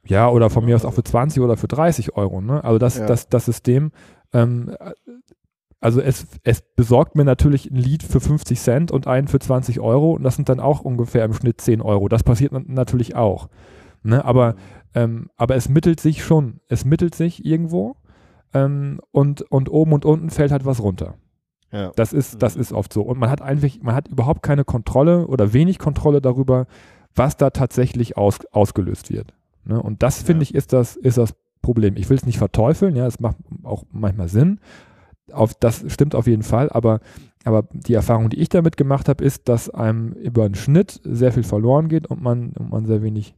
Ja, 0.06 0.30
oder 0.30 0.50
von 0.50 0.66
mir 0.66 0.76
aus 0.76 0.86
auch 0.86 0.94
für 0.94 1.04
20 1.04 1.42
oder 1.42 1.58
für 1.58 1.68
30 1.68 2.16
Euro. 2.16 2.42
Ne? 2.42 2.64
Also 2.64 2.78
das, 2.78 2.98
ja. 2.98 3.06
das, 3.06 3.28
das 3.28 3.46
System 3.46 3.92
ähm, 4.34 4.76
also 5.84 6.00
es, 6.00 6.26
es 6.44 6.62
besorgt 6.62 7.16
mir 7.16 7.26
natürlich 7.26 7.70
ein 7.70 7.76
Lied 7.76 8.04
für 8.04 8.22
50 8.22 8.58
Cent 8.58 8.92
und 8.92 9.06
einen 9.06 9.28
für 9.28 9.40
20 9.40 9.82
Euro 9.82 10.14
und 10.14 10.24
das 10.24 10.38
sind 10.38 10.48
dann 10.48 10.62
auch 10.62 10.80
ungefähr 10.80 11.26
im 11.26 11.34
Schnitt 11.34 11.60
10 11.60 11.82
Euro. 11.82 12.08
Das 12.08 12.24
passiert 12.24 12.54
natürlich 12.70 13.16
auch. 13.16 13.50
Ne? 14.02 14.24
Aber, 14.24 14.56
ähm, 14.96 15.30
aber 15.36 15.56
es 15.56 15.68
mittelt 15.68 16.00
sich 16.00 16.24
schon, 16.24 16.62
es 16.70 16.86
mittelt 16.86 17.16
sich 17.16 17.46
irgendwo 17.46 17.98
ähm, 18.54 19.02
und, 19.12 19.42
und 19.42 19.70
oben 19.70 19.92
und 19.92 20.06
unten 20.06 20.30
fällt 20.30 20.54
halt 20.54 20.66
was 20.66 20.82
runter. 20.82 21.16
Ja. 21.74 21.92
Das 21.98 22.14
ist, 22.14 22.42
das 22.42 22.56
mhm. 22.56 22.62
ist 22.62 22.72
oft 22.72 22.94
so. 22.94 23.02
Und 23.02 23.20
man 23.20 23.30
hat 23.30 23.42
eigentlich, 23.42 23.84
man 23.84 23.94
hat 23.94 24.08
überhaupt 24.08 24.42
keine 24.42 24.64
Kontrolle 24.64 25.28
oder 25.28 25.52
wenig 25.52 25.80
Kontrolle 25.80 26.22
darüber, 26.22 26.66
was 27.14 27.36
da 27.36 27.50
tatsächlich 27.50 28.16
aus, 28.16 28.40
ausgelöst 28.54 29.12
wird. 29.12 29.34
Ne? 29.66 29.82
Und 29.82 30.02
das, 30.02 30.22
finde 30.22 30.46
ja. 30.46 30.50
ich, 30.50 30.56
ist 30.56 30.72
das, 30.72 30.96
ist 30.96 31.18
das 31.18 31.36
Problem. 31.62 31.98
Ich 31.98 32.10
will 32.10 32.16
es 32.16 32.26
nicht 32.26 32.38
verteufeln, 32.38 32.96
ja, 32.96 33.06
es 33.06 33.20
macht 33.20 33.36
auch 33.64 33.84
manchmal 33.92 34.30
Sinn, 34.30 34.60
auf, 35.32 35.54
das 35.56 35.84
stimmt 35.88 36.16
auf 36.16 36.28
jeden 36.28 36.44
Fall, 36.44 36.70
aber, 36.70 37.00
aber 37.44 37.68
die 37.72 37.94
Erfahrung, 37.94 38.30
die 38.30 38.40
ich 38.40 38.50
damit 38.50 38.78
gemacht 38.78 39.08
habe, 39.10 39.24
ist, 39.24 39.48
dass 39.50 39.70
einem 39.70 40.14
über 40.14 40.46
einen 40.46 40.56
Schnitt 40.56 41.00
sehr 41.04 41.32
viel 41.32 41.44
verloren 41.44 41.88
geht 41.88 42.08
und 42.08 42.22
man, 42.22 42.52
und 42.52 42.70
man 42.70 42.86
sehr 42.86 43.02
wenig, 43.02 43.36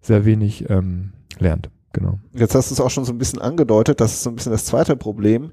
sehr 0.00 0.24
wenig 0.24 0.68
ähm, 0.68 1.12
lernt. 1.38 1.70
Genau. 1.92 2.18
Jetzt 2.34 2.54
hast 2.54 2.70
du 2.70 2.74
es 2.74 2.80
auch 2.80 2.90
schon 2.90 3.06
so 3.06 3.12
ein 3.12 3.18
bisschen 3.18 3.40
angedeutet, 3.40 4.00
das 4.00 4.12
ist 4.12 4.22
so 4.22 4.30
ein 4.30 4.36
bisschen 4.36 4.52
das 4.52 4.66
zweite 4.66 4.96
Problem. 4.96 5.52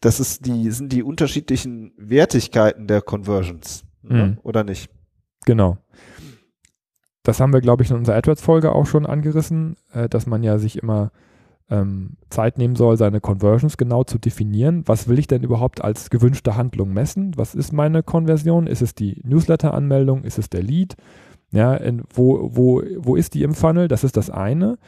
Das 0.00 0.20
ist 0.20 0.46
die, 0.46 0.70
sind 0.70 0.90
die 0.90 1.02
unterschiedlichen 1.02 1.92
Wertigkeiten 1.98 2.86
der 2.86 3.02
Conversions. 3.02 3.84
Ne? 4.02 4.24
Mhm. 4.24 4.38
Oder 4.42 4.64
nicht? 4.64 4.90
Genau. 5.44 5.76
das 7.24 7.40
haben 7.40 7.52
wir, 7.52 7.60
glaube 7.60 7.82
ich, 7.82 7.90
in 7.90 7.96
unserer 7.96 8.16
AdWords-Folge 8.16 8.72
auch 8.72 8.86
schon 8.86 9.06
angerissen, 9.06 9.76
äh, 9.92 10.08
dass 10.08 10.26
man 10.26 10.42
ja 10.42 10.58
sich 10.58 10.78
immer 10.78 11.12
ähm, 11.70 12.16
Zeit 12.30 12.58
nehmen 12.58 12.76
soll, 12.76 12.96
seine 12.96 13.20
Conversions 13.20 13.76
genau 13.76 14.04
zu 14.04 14.18
definieren. 14.18 14.82
Was 14.86 15.08
will 15.08 15.18
ich 15.18 15.26
denn 15.26 15.42
überhaupt 15.42 15.82
als 15.82 16.10
gewünschte 16.10 16.56
Handlung 16.56 16.92
messen? 16.92 17.32
Was 17.36 17.54
ist 17.54 17.72
meine 17.72 18.02
Konversion? 18.02 18.66
Ist 18.66 18.82
es 18.82 18.94
die 18.94 19.20
Newsletter-Anmeldung? 19.24 20.24
Ist 20.24 20.38
es 20.38 20.50
der 20.50 20.62
Lead? 20.62 20.96
Ja, 21.50 21.78
wo, 22.14 22.50
wo, 22.54 22.82
wo 22.98 23.16
ist 23.16 23.34
die 23.34 23.42
im 23.42 23.54
Funnel? 23.54 23.88
Das 23.88 24.04
ist 24.04 24.16
das 24.16 24.30
eine. 24.30 24.78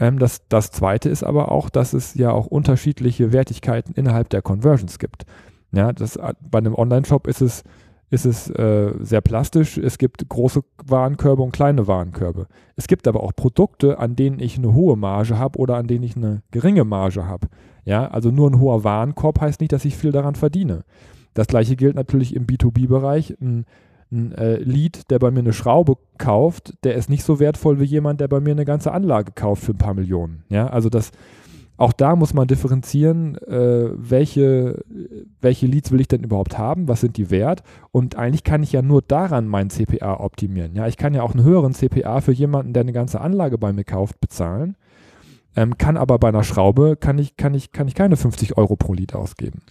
Ähm, 0.00 0.18
das, 0.18 0.46
das 0.48 0.70
zweite 0.70 1.08
ist 1.08 1.22
aber 1.22 1.52
auch, 1.52 1.70
dass 1.70 1.92
es 1.92 2.14
ja 2.14 2.32
auch 2.32 2.46
unterschiedliche 2.46 3.32
Wertigkeiten 3.32 3.92
innerhalb 3.94 4.28
der 4.30 4.42
Conversions 4.42 4.98
gibt. 4.98 5.26
Ja, 5.72 5.92
das, 5.92 6.18
bei 6.40 6.58
einem 6.58 6.74
Online-Shop 6.74 7.26
ist 7.26 7.40
es 7.40 7.64
ist 8.12 8.26
es 8.26 8.50
äh, 8.50 8.92
sehr 9.00 9.22
plastisch. 9.22 9.78
Es 9.78 9.96
gibt 9.96 10.28
große 10.28 10.62
Warenkörbe 10.84 11.42
und 11.42 11.52
kleine 11.52 11.86
Warenkörbe. 11.86 12.46
Es 12.76 12.86
gibt 12.86 13.08
aber 13.08 13.22
auch 13.22 13.34
Produkte, 13.34 13.98
an 13.98 14.16
denen 14.16 14.38
ich 14.38 14.58
eine 14.58 14.74
hohe 14.74 14.96
Marge 14.96 15.38
habe 15.38 15.58
oder 15.58 15.76
an 15.76 15.86
denen 15.86 16.04
ich 16.04 16.14
eine 16.14 16.42
geringe 16.50 16.84
Marge 16.84 17.26
habe. 17.26 17.48
Ja, 17.86 18.06
also 18.08 18.30
nur 18.30 18.50
ein 18.50 18.60
hoher 18.60 18.84
Warenkorb 18.84 19.40
heißt 19.40 19.62
nicht, 19.62 19.72
dass 19.72 19.86
ich 19.86 19.96
viel 19.96 20.12
daran 20.12 20.34
verdiene. 20.34 20.84
Das 21.32 21.46
gleiche 21.46 21.74
gilt 21.74 21.96
natürlich 21.96 22.36
im 22.36 22.46
B2B-Bereich. 22.46 23.38
Ein, 23.40 23.64
ein 24.12 24.32
äh, 24.32 24.56
Lead, 24.56 25.10
der 25.10 25.18
bei 25.18 25.30
mir 25.30 25.40
eine 25.40 25.54
Schraube 25.54 25.96
kauft, 26.18 26.74
der 26.84 26.96
ist 26.96 27.08
nicht 27.08 27.24
so 27.24 27.40
wertvoll 27.40 27.80
wie 27.80 27.84
jemand, 27.84 28.20
der 28.20 28.28
bei 28.28 28.40
mir 28.40 28.50
eine 28.50 28.66
ganze 28.66 28.92
Anlage 28.92 29.32
kauft 29.34 29.64
für 29.64 29.72
ein 29.72 29.78
paar 29.78 29.94
Millionen. 29.94 30.44
Ja, 30.50 30.66
also 30.66 30.90
das, 30.90 31.12
auch 31.76 31.92
da 31.92 32.16
muss 32.16 32.34
man 32.34 32.46
differenzieren, 32.46 33.36
äh, 33.38 33.90
welche, 33.94 34.84
welche 35.40 35.66
Leads 35.66 35.90
will 35.90 36.00
ich 36.00 36.08
denn 36.08 36.22
überhaupt 36.22 36.58
haben, 36.58 36.88
was 36.88 37.00
sind 37.00 37.16
die 37.16 37.30
wert 37.30 37.62
und 37.90 38.16
eigentlich 38.16 38.44
kann 38.44 38.62
ich 38.62 38.72
ja 38.72 38.82
nur 38.82 39.02
daran 39.02 39.48
meinen 39.48 39.70
CPA 39.70 40.20
optimieren. 40.20 40.74
Ja, 40.74 40.86
ich 40.86 40.96
kann 40.96 41.14
ja 41.14 41.22
auch 41.22 41.34
einen 41.34 41.44
höheren 41.44 41.74
CPA 41.74 42.20
für 42.20 42.32
jemanden, 42.32 42.72
der 42.72 42.82
eine 42.82 42.92
ganze 42.92 43.20
Anlage 43.20 43.58
bei 43.58 43.72
mir 43.72 43.84
kauft, 43.84 44.20
bezahlen, 44.20 44.76
ähm, 45.56 45.78
kann 45.78 45.96
aber 45.96 46.18
bei 46.18 46.28
einer 46.28 46.44
Schraube, 46.44 46.96
kann 46.96 47.18
ich, 47.18 47.36
kann, 47.36 47.54
ich, 47.54 47.72
kann 47.72 47.88
ich 47.88 47.94
keine 47.94 48.16
50 48.16 48.56
Euro 48.56 48.76
pro 48.76 48.94
Lead 48.94 49.14
ausgeben. 49.14 49.62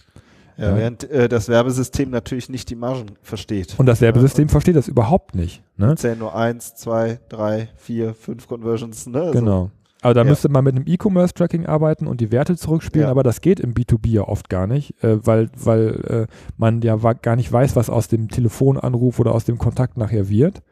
Ja, 0.58 0.76
während 0.76 1.10
äh, 1.10 1.28
das 1.28 1.48
Werbesystem 1.48 2.10
natürlich 2.10 2.48
nicht 2.48 2.68
die 2.68 2.74
Margen 2.76 3.06
versteht. 3.22 3.74
Und 3.78 3.86
das 3.86 4.00
Werbesystem 4.00 4.48
ja, 4.48 4.50
versteht 4.50 4.76
das 4.76 4.86
überhaupt 4.86 5.34
nicht. 5.34 5.62
Ne? 5.76 5.96
Zählen 5.96 6.18
nur 6.18 6.36
eins, 6.36 6.74
zwei, 6.74 7.20
drei, 7.28 7.68
vier, 7.76 8.14
fünf 8.14 8.46
Conversions. 8.46 9.06
Ne? 9.06 9.30
Genau. 9.32 9.70
Aber 10.02 10.14
da 10.14 10.22
ja. 10.22 10.28
müsste 10.28 10.48
man 10.48 10.64
mit 10.64 10.74
einem 10.74 10.84
E-Commerce-Tracking 10.86 11.64
arbeiten 11.66 12.08
und 12.08 12.20
die 12.20 12.32
Werte 12.32 12.56
zurückspielen, 12.56 13.06
ja. 13.06 13.10
aber 13.10 13.22
das 13.22 13.40
geht 13.40 13.60
im 13.60 13.72
B2B 13.72 14.08
ja 14.08 14.22
oft 14.22 14.48
gar 14.48 14.66
nicht, 14.66 15.02
äh, 15.02 15.24
weil, 15.24 15.48
weil 15.54 16.26
äh, 16.28 16.32
man 16.56 16.82
ja 16.82 16.96
gar 16.96 17.36
nicht 17.36 17.50
weiß, 17.50 17.76
was 17.76 17.88
aus 17.88 18.08
dem 18.08 18.28
Telefonanruf 18.28 19.20
oder 19.20 19.32
aus 19.32 19.44
dem 19.44 19.58
Kontakt 19.58 19.96
nachher 19.96 20.28
wird. 20.28 20.62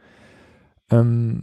Ähm, 0.91 1.43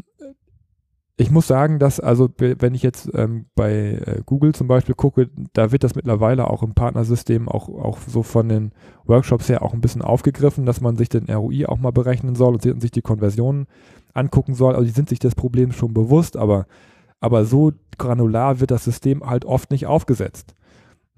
ich 1.19 1.31
muss 1.31 1.47
sagen, 1.47 1.79
dass 1.79 1.99
also 1.99 2.29
wenn 2.37 2.75
ich 2.75 2.83
jetzt 2.83 3.09
ähm, 3.15 3.45
bei 3.55 4.01
äh, 4.05 4.21
Google 4.23 4.53
zum 4.53 4.67
Beispiel 4.67 4.93
gucke, 4.93 5.29
da 5.53 5.71
wird 5.71 5.83
das 5.83 5.95
mittlerweile 5.95 6.47
auch 6.47 6.61
im 6.61 6.75
Partnersystem 6.75 7.49
auch, 7.49 7.69
auch 7.69 7.97
so 8.05 8.21
von 8.21 8.49
den 8.49 8.71
Workshops 9.05 9.49
her 9.49 9.63
auch 9.63 9.73
ein 9.73 9.81
bisschen 9.81 10.03
aufgegriffen, 10.03 10.67
dass 10.67 10.79
man 10.79 10.95
sich 10.95 11.09
den 11.09 11.25
ROI 11.25 11.65
auch 11.65 11.79
mal 11.79 11.91
berechnen 11.91 12.35
soll 12.35 12.53
und 12.53 12.81
sich 12.81 12.91
die 12.91 13.01
Konversionen 13.01 13.65
angucken 14.13 14.53
soll. 14.53 14.75
Also 14.75 14.85
die 14.85 14.93
sind 14.93 15.09
sich 15.09 15.19
des 15.19 15.33
Problems 15.33 15.75
schon 15.75 15.93
bewusst, 15.93 16.37
aber 16.37 16.67
aber 17.19 17.45
so 17.45 17.71
granular 17.97 18.59
wird 18.59 18.71
das 18.71 18.83
System 18.83 19.25
halt 19.25 19.45
oft 19.45 19.71
nicht 19.71 19.87
aufgesetzt. 19.87 20.55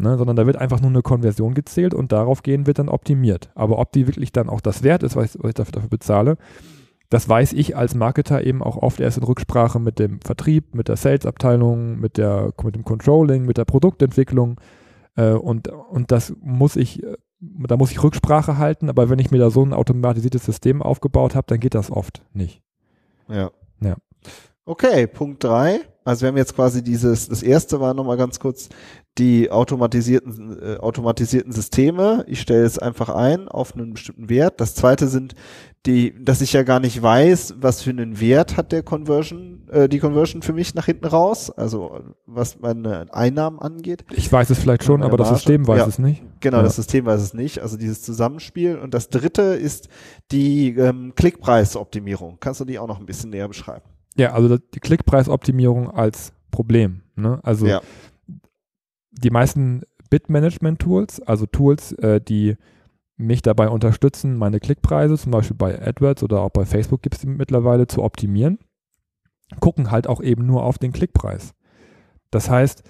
Ne, 0.01 0.17
sondern 0.17 0.37
da 0.37 0.45
wird 0.45 0.55
einfach 0.55 0.79
nur 0.79 0.91
eine 0.91 1.01
Konversion 1.01 1.53
gezählt 1.53 1.93
und 1.93 2.13
darauf 2.13 2.41
gehen 2.41 2.65
wird 2.67 2.79
dann 2.79 2.87
optimiert. 2.87 3.51
Aber 3.53 3.79
ob 3.79 3.91
die 3.91 4.07
wirklich 4.07 4.31
dann 4.31 4.47
auch 4.47 4.61
das 4.61 4.81
wert 4.81 5.03
ist, 5.03 5.17
was 5.17 5.35
ich, 5.35 5.43
was 5.43 5.49
ich 5.49 5.55
dafür 5.55 5.89
bezahle, 5.89 6.37
das 7.09 7.27
weiß 7.27 7.53
ich 7.53 7.75
als 7.75 7.95
Marketer 7.95 8.45
eben 8.45 8.63
auch 8.63 8.77
oft 8.77 9.01
erst 9.01 9.17
in 9.17 9.25
Rücksprache 9.25 9.79
mit 9.79 9.99
dem 9.99 10.21
Vertrieb, 10.21 10.73
mit 10.73 10.87
der 10.87 10.95
Sales-Abteilung, 10.95 11.99
mit, 11.99 12.17
mit 12.17 12.75
dem 12.75 12.85
Controlling, 12.85 13.45
mit 13.45 13.57
der 13.57 13.65
Produktentwicklung. 13.65 14.61
Äh, 15.15 15.31
und, 15.31 15.67
und 15.67 16.11
das 16.11 16.33
muss 16.39 16.77
ich, 16.77 17.03
da 17.39 17.75
muss 17.75 17.91
ich 17.91 18.01
Rücksprache 18.01 18.57
halten, 18.57 18.89
aber 18.89 19.09
wenn 19.09 19.19
ich 19.19 19.31
mir 19.31 19.39
da 19.39 19.49
so 19.49 19.63
ein 19.63 19.73
automatisiertes 19.73 20.45
System 20.45 20.81
aufgebaut 20.81 21.35
habe, 21.35 21.47
dann 21.47 21.59
geht 21.59 21.75
das 21.75 21.91
oft 21.91 22.23
nicht. 22.33 22.61
Ja. 23.27 23.51
Ja. 23.81 23.95
Okay, 24.69 25.07
Punkt 25.07 25.43
drei. 25.43 25.79
Also 26.05 26.21
wir 26.21 26.27
haben 26.27 26.37
jetzt 26.37 26.55
quasi 26.55 26.83
dieses, 26.83 27.27
das 27.27 27.41
erste 27.41 27.79
war 27.79 27.95
nochmal 27.95 28.17
ganz 28.17 28.39
kurz 28.39 28.69
die 29.17 29.49
automatisierten, 29.49 30.59
äh, 30.61 30.77
automatisierten 30.77 31.51
Systeme. 31.51 32.23
Ich 32.27 32.39
stelle 32.39 32.65
es 32.65 32.77
einfach 32.77 33.09
ein 33.09 33.47
auf 33.47 33.73
einen 33.73 33.93
bestimmten 33.93 34.29
Wert. 34.29 34.61
Das 34.61 34.75
zweite 34.75 35.07
sind 35.07 35.33
die, 35.87 36.13
dass 36.23 36.41
ich 36.41 36.53
ja 36.53 36.61
gar 36.61 36.79
nicht 36.79 37.01
weiß, 37.01 37.55
was 37.59 37.81
für 37.81 37.89
einen 37.89 38.19
Wert 38.19 38.57
hat 38.57 38.71
der 38.71 38.83
Conversion, 38.83 39.67
äh, 39.71 39.89
die 39.89 39.97
Conversion 39.97 40.43
für 40.43 40.53
mich 40.53 40.75
nach 40.75 40.85
hinten 40.85 41.07
raus. 41.07 41.49
Also 41.49 42.01
was 42.27 42.59
meine 42.59 43.11
Einnahmen 43.11 43.57
angeht. 43.57 44.05
Ich 44.11 44.31
weiß 44.31 44.51
es 44.51 44.59
vielleicht 44.59 44.83
schon, 44.83 45.01
aber 45.01 45.17
das 45.17 45.29
System 45.29 45.67
weiß 45.67 45.79
ja, 45.79 45.87
es 45.87 45.97
nicht. 45.97 46.21
Genau, 46.41 46.57
ja. 46.57 46.63
das 46.63 46.75
System 46.75 47.07
weiß 47.07 47.21
es 47.23 47.33
nicht. 47.33 47.57
Also 47.57 47.75
dieses 47.75 48.03
Zusammenspiel. 48.03 48.77
Und 48.77 48.93
das 48.93 49.09
dritte 49.09 49.41
ist 49.41 49.89
die 50.31 50.75
ähm, 50.77 51.13
Klickpreisoptimierung. 51.15 52.37
Kannst 52.39 52.61
du 52.61 52.65
die 52.65 52.77
auch 52.77 52.87
noch 52.87 52.99
ein 52.99 53.07
bisschen 53.07 53.31
näher 53.31 53.47
beschreiben? 53.47 53.81
Ja, 54.19 54.33
also 54.33 54.57
die 54.57 54.81
Klickpreisoptimierung 54.81 55.89
als 55.89 56.33
Problem. 56.51 57.03
Ne? 57.15 57.39
Also 57.41 57.67
ja. 57.67 57.81
die 59.11 59.29
meisten 59.29 59.83
Bit-Management-Tools, 60.09 61.21
also 61.21 61.45
Tools, 61.45 61.93
äh, 61.93 62.19
die 62.19 62.57
mich 63.15 63.41
dabei 63.41 63.69
unterstützen, 63.69 64.35
meine 64.35 64.59
Klickpreise, 64.59 65.17
zum 65.17 65.31
Beispiel 65.31 65.55
bei 65.55 65.81
AdWords 65.81 66.23
oder 66.23 66.41
auch 66.41 66.49
bei 66.49 66.65
Facebook 66.65 67.01
gibt 67.01 67.15
es 67.15 67.25
mittlerweile 67.25 67.87
zu 67.87 68.03
optimieren, 68.03 68.59
gucken 69.61 69.89
halt 69.89 70.07
auch 70.07 70.21
eben 70.21 70.45
nur 70.45 70.63
auf 70.63 70.77
den 70.77 70.91
Klickpreis. 70.91 71.53
Das 72.29 72.49
heißt, 72.49 72.83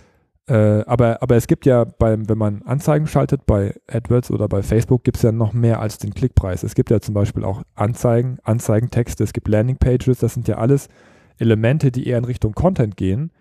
äh, 0.48 0.84
aber, 0.88 1.22
aber 1.22 1.36
es 1.36 1.46
gibt 1.46 1.68
ja 1.68 1.84
beim, 1.84 2.28
wenn 2.28 2.40
man 2.40 2.64
Anzeigen 2.64 3.06
schaltet 3.06 3.46
bei 3.46 3.76
AdWords 3.88 4.32
oder 4.32 4.48
bei 4.48 4.64
Facebook, 4.64 5.04
gibt 5.04 5.18
es 5.18 5.24
ja 5.24 5.32
noch 5.32 5.54
mehr 5.54 5.80
als 5.80 6.00
den 6.00 6.16
Klickpreis. 6.16 6.64
Es 6.64 6.74
gibt 6.74 6.90
ja 6.90 7.00
zum 7.02 7.14
Beispiel 7.14 7.44
auch 7.44 7.62
Anzeigen, 7.76 8.40
Anzeigentexte, 8.42 9.24
es 9.24 9.34
gibt 9.34 9.48
Landingpages, 9.48 10.18
das 10.18 10.34
sind 10.34 10.48
ja 10.48 10.58
alles 10.58 10.90
Elemente, 11.40 11.92
die 11.92 12.08
eher 12.08 12.18
in 12.18 12.26
Richtung 12.26 12.54
Content 12.54 12.98
gehen, 12.98 13.32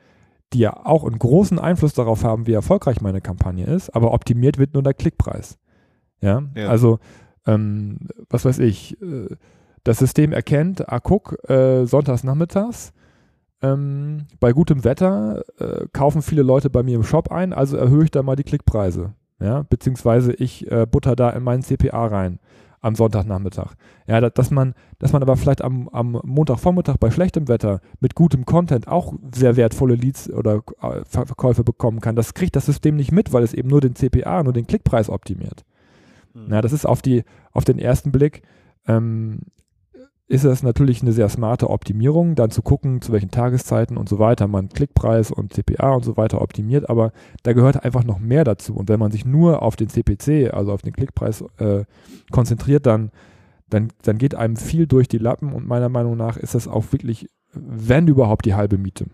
die 0.52 0.60
ja 0.60 0.86
auch 0.86 1.04
einen 1.04 1.18
großen 1.18 1.58
Einfluss 1.58 1.92
darauf 1.92 2.24
haben, 2.24 2.46
wie 2.46 2.52
erfolgreich 2.52 3.00
meine 3.00 3.20
Kampagne 3.20 3.66
ist, 3.66 3.94
aber 3.94 4.12
optimiert 4.12 4.58
wird 4.58 4.74
nur 4.74 4.82
der 4.82 4.94
Klickpreis. 4.94 5.58
Ja, 6.20 6.42
ja. 6.54 6.68
also 6.68 6.98
ähm, 7.46 7.98
was 8.30 8.44
weiß 8.44 8.58
ich, 8.60 9.00
äh, 9.02 9.28
das 9.84 9.98
System 9.98 10.32
erkennt, 10.32 10.88
ah 10.88 11.00
guck, 11.00 11.36
äh, 11.48 11.86
sonntags 11.86 12.24
nachmittags, 12.24 12.92
ähm, 13.62 14.26
bei 14.40 14.52
gutem 14.52 14.84
Wetter 14.84 15.42
äh, 15.58 15.86
kaufen 15.92 16.22
viele 16.22 16.42
Leute 16.42 16.70
bei 16.70 16.82
mir 16.82 16.96
im 16.96 17.04
Shop 17.04 17.30
ein, 17.30 17.52
also 17.52 17.76
erhöhe 17.76 18.04
ich 18.04 18.10
da 18.10 18.22
mal 18.22 18.36
die 18.36 18.44
Klickpreise. 18.44 19.14
Ja, 19.40 19.62
beziehungsweise 19.62 20.32
ich 20.32 20.70
äh, 20.70 20.84
butter 20.86 21.14
da 21.14 21.30
in 21.30 21.44
meinen 21.44 21.62
CPA 21.62 22.06
rein 22.06 22.40
am 22.80 22.94
Sonntagnachmittag. 22.94 23.74
Ja, 24.06 24.20
dass 24.20 24.50
man, 24.50 24.74
dass 24.98 25.12
man 25.12 25.22
aber 25.22 25.36
vielleicht 25.36 25.62
am, 25.62 25.88
am 25.88 26.20
Montagvormittag 26.24 26.96
bei 26.98 27.10
schlechtem 27.10 27.48
Wetter 27.48 27.80
mit 28.00 28.14
gutem 28.14 28.44
Content 28.44 28.88
auch 28.88 29.14
sehr 29.34 29.56
wertvolle 29.56 29.94
Leads 29.94 30.30
oder 30.30 30.62
äh, 30.80 31.04
Verkäufe 31.04 31.64
bekommen 31.64 32.00
kann. 32.00 32.16
Das 32.16 32.34
kriegt 32.34 32.56
das 32.56 32.66
System 32.66 32.96
nicht 32.96 33.12
mit, 33.12 33.32
weil 33.32 33.42
es 33.42 33.54
eben 33.54 33.68
nur 33.68 33.80
den 33.80 33.94
CPA, 33.94 34.42
nur 34.42 34.52
den 34.52 34.66
Klickpreis 34.66 35.10
optimiert. 35.10 35.64
Mhm. 36.34 36.52
Ja, 36.52 36.60
das 36.62 36.72
ist 36.72 36.86
auf 36.86 37.02
die, 37.02 37.24
auf 37.52 37.64
den 37.64 37.78
ersten 37.78 38.12
Blick 38.12 38.42
ähm, 38.86 39.40
ist 40.28 40.44
es 40.44 40.62
natürlich 40.62 41.00
eine 41.00 41.12
sehr 41.12 41.28
smarte 41.30 41.70
Optimierung, 41.70 42.34
dann 42.34 42.50
zu 42.50 42.60
gucken, 42.60 43.00
zu 43.00 43.12
welchen 43.12 43.30
Tageszeiten 43.30 43.96
und 43.96 44.10
so 44.10 44.18
weiter 44.18 44.46
man 44.46 44.68
Klickpreis 44.68 45.30
und 45.30 45.54
CPA 45.54 45.94
und 45.94 46.04
so 46.04 46.18
weiter 46.18 46.42
optimiert, 46.42 46.90
aber 46.90 47.12
da 47.44 47.54
gehört 47.54 47.82
einfach 47.82 48.04
noch 48.04 48.18
mehr 48.18 48.44
dazu. 48.44 48.74
Und 48.76 48.90
wenn 48.90 49.00
man 49.00 49.10
sich 49.10 49.24
nur 49.24 49.62
auf 49.62 49.76
den 49.76 49.88
CPC, 49.88 50.52
also 50.52 50.72
auf 50.72 50.82
den 50.82 50.92
Klickpreis 50.92 51.44
äh, 51.56 51.84
konzentriert, 52.30 52.84
dann, 52.84 53.10
dann, 53.70 53.88
dann 54.02 54.18
geht 54.18 54.34
einem 54.34 54.56
viel 54.56 54.86
durch 54.86 55.08
die 55.08 55.18
Lappen 55.18 55.54
und 55.54 55.66
meiner 55.66 55.88
Meinung 55.88 56.16
nach 56.18 56.36
ist 56.36 56.54
das 56.54 56.68
auch 56.68 56.92
wirklich, 56.92 57.30
wenn 57.54 58.06
überhaupt, 58.06 58.44
die 58.44 58.54
halbe 58.54 58.76
Miete. 58.76 59.06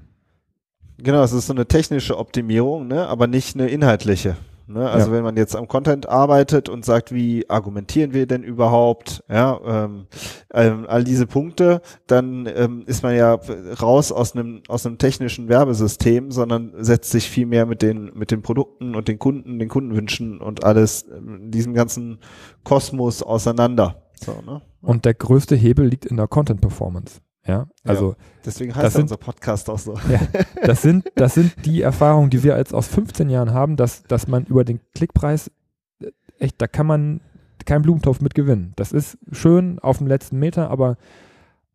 Genau, 0.98 1.22
es 1.22 1.32
ist 1.32 1.46
so 1.46 1.52
eine 1.52 1.66
technische 1.66 2.18
Optimierung, 2.18 2.88
ne, 2.88 3.06
aber 3.06 3.28
nicht 3.28 3.54
eine 3.54 3.68
inhaltliche. 3.68 4.36
Ne? 4.66 4.88
Also 4.88 5.08
ja. 5.08 5.12
wenn 5.12 5.24
man 5.24 5.36
jetzt 5.36 5.54
am 5.56 5.68
Content 5.68 6.08
arbeitet 6.08 6.68
und 6.68 6.84
sagt, 6.84 7.12
wie 7.12 7.48
argumentieren 7.50 8.14
wir 8.14 8.26
denn 8.26 8.42
überhaupt, 8.42 9.22
ja, 9.28 9.60
ähm, 9.64 10.06
ähm, 10.52 10.86
all 10.88 11.04
diese 11.04 11.26
Punkte, 11.26 11.82
dann 12.06 12.48
ähm, 12.54 12.84
ist 12.86 13.02
man 13.02 13.14
ja 13.14 13.38
raus 13.82 14.10
aus 14.10 14.34
einem 14.34 14.62
aus 14.68 14.86
einem 14.86 14.96
technischen 14.98 15.48
Werbesystem, 15.48 16.30
sondern 16.30 16.72
setzt 16.78 17.10
sich 17.10 17.28
viel 17.28 17.46
mehr 17.46 17.66
mit 17.66 17.82
den 17.82 18.10
mit 18.14 18.30
den 18.30 18.42
Produkten 18.42 18.94
und 18.94 19.08
den 19.08 19.18
Kunden, 19.18 19.58
den 19.58 19.68
Kundenwünschen 19.68 20.40
und 20.40 20.64
alles 20.64 21.06
ähm, 21.14 21.50
diesem 21.50 21.74
ganzen 21.74 22.18
Kosmos 22.62 23.22
auseinander. 23.22 24.02
So, 24.14 24.40
ne? 24.46 24.62
Und 24.80 25.04
der 25.04 25.14
größte 25.14 25.56
Hebel 25.56 25.86
liegt 25.86 26.06
in 26.06 26.16
der 26.16 26.28
Content 26.28 26.60
Performance. 26.60 27.20
Ja, 27.46 27.66
also 27.84 28.10
ja, 28.10 28.16
deswegen 28.44 28.74
heißt 28.74 28.94
sind, 28.94 29.02
unser 29.02 29.16
Podcast 29.18 29.68
auch 29.68 29.78
so. 29.78 29.94
Ja, 30.08 30.20
das 30.62 30.82
sind 30.82 31.04
das 31.14 31.34
sind 31.34 31.52
die 31.66 31.82
Erfahrungen, 31.82 32.30
die 32.30 32.42
wir 32.42 32.56
jetzt 32.56 32.72
aus 32.74 32.88
15 32.88 33.28
Jahren 33.28 33.52
haben, 33.52 33.76
dass 33.76 34.02
dass 34.04 34.28
man 34.28 34.44
über 34.44 34.64
den 34.64 34.80
Klickpreis 34.94 35.50
äh, 36.00 36.10
echt, 36.38 36.60
da 36.60 36.66
kann 36.66 36.86
man 36.86 37.20
keinen 37.66 37.82
Blumentopf 37.82 38.20
mit 38.20 38.34
gewinnen. 38.34 38.72
Das 38.76 38.92
ist 38.92 39.18
schön 39.32 39.78
auf 39.78 39.98
dem 39.98 40.06
letzten 40.06 40.38
Meter, 40.38 40.70
aber 40.70 40.96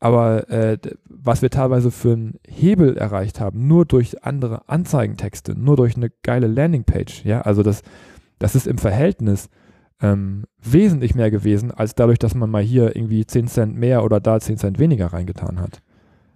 Aber 0.01 0.49
äh, 0.49 0.77
was 1.09 1.41
wir 1.41 1.49
teilweise 1.49 1.91
für 1.91 2.13
einen 2.13 2.39
Hebel 2.47 2.95
erreicht 2.95 3.41
haben, 3.41 3.67
nur 3.67 3.85
durch 3.85 4.23
andere 4.23 4.69
Anzeigentexte, 4.69 5.55
nur 5.59 5.75
durch 5.75 5.97
eine 5.97 6.09
geile 6.23 6.47
Landingpage, 6.47 7.25
ja, 7.25 7.41
also 7.41 7.63
das, 7.63 7.81
das 8.39 8.55
ist 8.55 8.65
im 8.65 8.77
Verhältnis 8.77 9.49
ähm, 10.01 10.45
wesentlich 10.61 11.15
mehr 11.15 11.31
gewesen, 11.31 11.71
als 11.71 11.95
dadurch, 11.95 12.19
dass 12.19 12.35
man 12.35 12.49
mal 12.49 12.61
hier 12.61 12.95
irgendwie 12.95 13.25
10 13.25 13.47
Cent 13.47 13.77
mehr 13.77 14.03
oder 14.03 14.19
da 14.19 14.39
10 14.39 14.57
Cent 14.57 14.79
weniger 14.79 15.07
reingetan 15.07 15.59
hat. 15.59 15.81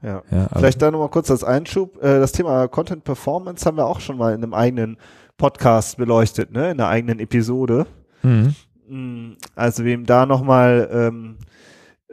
Ja. 0.01 0.22
ja 0.32 0.50
Vielleicht 0.53 0.82
da 0.82 0.91
nochmal 0.91 1.10
kurz 1.10 1.32
als 1.32 1.43
Einschub. 1.43 1.98
Äh, 2.03 2.20
das 2.20 2.34
Thema 2.34 2.67
Content 2.67 3.03
Performance 3.03 3.65
haben 3.65 3.77
wir 3.77 3.86
auch 3.86 4.01
schon 4.01 4.17
mal 4.17 4.34
in 4.34 4.43
einem 4.43 4.53
eigenen 4.53 4.98
Podcast 5.38 5.98
beleuchtet, 5.98 6.51
ne? 6.51 6.72
in 6.72 6.79
einer 6.79 6.89
eigenen 6.89 7.20
Episode. 7.20 7.88
Mhm. 8.22 8.55
Mm, 8.88 9.32
also 9.55 9.86
wem 9.86 10.05
da 10.05 10.25
nochmal, 10.25 10.89
ähm, 10.91 11.38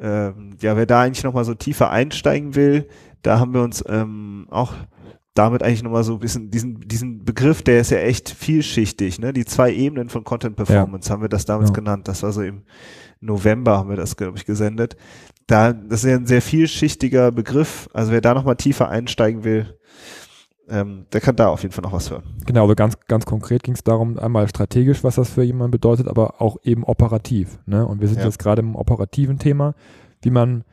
ähm, 0.01 0.57
ja, 0.61 0.77
wer 0.77 0.87
da 0.87 1.03
eigentlich 1.03 1.25
nochmal 1.25 1.45
so 1.45 1.55
tiefer 1.55 1.91
einsteigen 1.91 2.55
will, 2.55 2.89
da 3.23 3.39
haben 3.39 3.53
wir 3.53 3.63
uns 3.63 3.85
ähm, 3.89 4.47
auch 4.51 4.73
damit 5.35 5.63
eigentlich 5.63 5.83
nochmal 5.83 6.05
so 6.05 6.15
ein 6.15 6.19
bisschen 6.19 6.51
diesen, 6.51 6.81
diesen 6.81 7.25
Begriff, 7.25 7.63
der 7.63 7.81
ist 7.81 7.91
ja 7.91 7.99
echt 7.99 8.31
vielschichtig, 8.31 9.21
ne? 9.21 9.33
Die 9.33 9.45
zwei 9.45 9.73
Ebenen 9.73 10.09
von 10.09 10.25
Content 10.25 10.57
Performance 10.57 11.09
ja. 11.09 11.15
haben 11.15 11.23
wir 11.23 11.29
das 11.29 11.45
damals 11.45 11.71
ja. 11.71 11.75
genannt. 11.75 12.09
Das 12.09 12.23
war 12.23 12.33
so 12.33 12.43
im 12.43 12.63
November 13.21 13.79
haben 13.79 13.91
wir 13.91 13.97
das, 13.97 14.17
glaube 14.17 14.39
ich, 14.39 14.45
gesendet. 14.45 14.97
Da, 15.47 15.73
das 15.73 16.05
ist 16.05 16.11
ja 16.11 16.17
ein 16.17 16.27
sehr 16.27 16.43
vielschichtiger 16.43 17.31
Begriff. 17.33 17.89
Also 17.93 18.13
wer 18.13 18.21
da 18.21 18.35
nochmal 18.35 18.57
tiefer 18.57 18.89
einsteigen 18.89 19.45
will, 19.45 19.79
ähm, 20.69 21.07
der 21.13 21.21
kann 21.21 21.37
da 21.37 21.49
auf 21.49 21.63
jeden 21.63 21.73
Fall 21.73 21.83
noch 21.83 21.93
was 21.93 22.11
hören. 22.11 22.23
Genau, 22.47 22.63
also 22.63 22.75
ganz, 22.75 22.95
ganz 23.09 23.27
konkret 23.27 23.63
ging 23.63 23.75
es 23.75 23.85
darum, 23.85 24.19
einmal 24.19 24.49
strategisch, 24.49 25.05
was 25.05 25.17
das 25.17 25.31
für 25.31 25.43
jemanden 25.43 25.73
bedeutet, 25.73 26.09
aber 26.09 26.41
auch 26.41 26.57
eben 26.63 26.85
operativ. 26.85 27.59
Ne? 27.67 27.87
Und 27.87 28.01
wir 28.01 28.09
sind 28.09 28.19
ja. 28.19 28.25
jetzt 28.25 28.39
gerade 28.39 28.63
im 28.63 28.77
operativen 28.77 29.39
Thema, 29.39 29.75
wie 30.23 30.31
man 30.31 30.65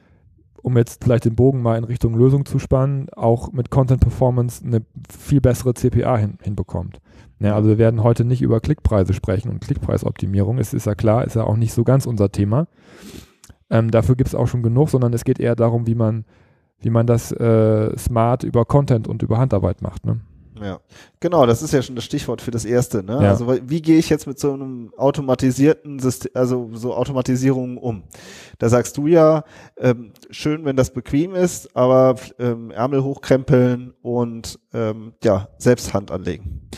um 0.67 0.75
jetzt 0.75 1.01
vielleicht 1.01 1.23
den 1.23 1.35
Bogen 1.35 1.61
mal 1.61 1.77
in 1.77 1.85
Richtung 1.85 2.13
Lösung 2.13 2.45
zu 2.45 2.59
spannen, 2.59 3.07
auch 3.15 3.53
mit 3.53 3.69
Content 3.69 4.01
Performance 4.01 4.65
eine 4.65 4.81
viel 5.09 5.39
bessere 5.39 5.73
CPA 5.73 6.17
hin, 6.17 6.37
hinbekommt. 6.41 6.99
Ja, 7.39 7.55
also 7.55 7.69
wir 7.69 7.77
werden 7.77 8.03
heute 8.03 8.25
nicht 8.25 8.41
über 8.41 8.59
Klickpreise 8.59 9.13
sprechen 9.13 9.49
und 9.49 9.61
Klickpreisoptimierung, 9.61 10.57
es 10.57 10.73
ist 10.73 10.85
ja 10.85 10.93
klar, 10.93 11.23
ist 11.23 11.37
ja 11.37 11.45
auch 11.45 11.55
nicht 11.55 11.71
so 11.71 11.85
ganz 11.85 12.05
unser 12.05 12.33
Thema. 12.33 12.67
Ähm, 13.69 13.91
dafür 13.91 14.17
gibt 14.17 14.27
es 14.27 14.35
auch 14.35 14.47
schon 14.47 14.61
genug, 14.61 14.89
sondern 14.89 15.13
es 15.13 15.23
geht 15.23 15.39
eher 15.39 15.55
darum, 15.55 15.87
wie 15.87 15.95
man, 15.95 16.25
wie 16.81 16.89
man 16.89 17.07
das 17.07 17.31
äh, 17.31 17.97
smart 17.97 18.43
über 18.43 18.65
Content 18.65 19.07
und 19.07 19.23
über 19.23 19.37
Handarbeit 19.37 19.81
macht. 19.81 20.05
Ne? 20.05 20.19
Ja, 20.61 20.79
genau, 21.19 21.45
das 21.45 21.61
ist 21.61 21.73
ja 21.73 21.81
schon 21.81 21.95
das 21.95 22.05
Stichwort 22.05 22.41
für 22.41 22.51
das 22.51 22.65
erste. 22.65 23.03
Ne? 23.03 23.13
Ja. 23.13 23.29
Also 23.29 23.47
wie 23.63 23.81
gehe 23.81 23.97
ich 23.97 24.09
jetzt 24.09 24.27
mit 24.27 24.39
so 24.39 24.53
einem 24.53 24.93
automatisierten 24.97 25.99
System, 25.99 26.31
also 26.33 26.69
so 26.73 26.93
Automatisierungen 26.93 27.77
um? 27.77 28.03
Da 28.57 28.69
sagst 28.69 28.97
du 28.97 29.07
ja, 29.07 29.43
ähm, 29.77 30.11
schön, 30.29 30.65
wenn 30.65 30.75
das 30.75 30.91
bequem 30.91 31.35
ist, 31.35 31.75
aber 31.75 32.15
ähm, 32.39 32.71
Ärmel 32.71 33.03
hochkrempeln 33.03 33.93
und 34.01 34.59
ähm, 34.73 35.13
ja, 35.23 35.49
selbst 35.57 35.93
Hand 35.93 36.11
anlegen. 36.11 36.69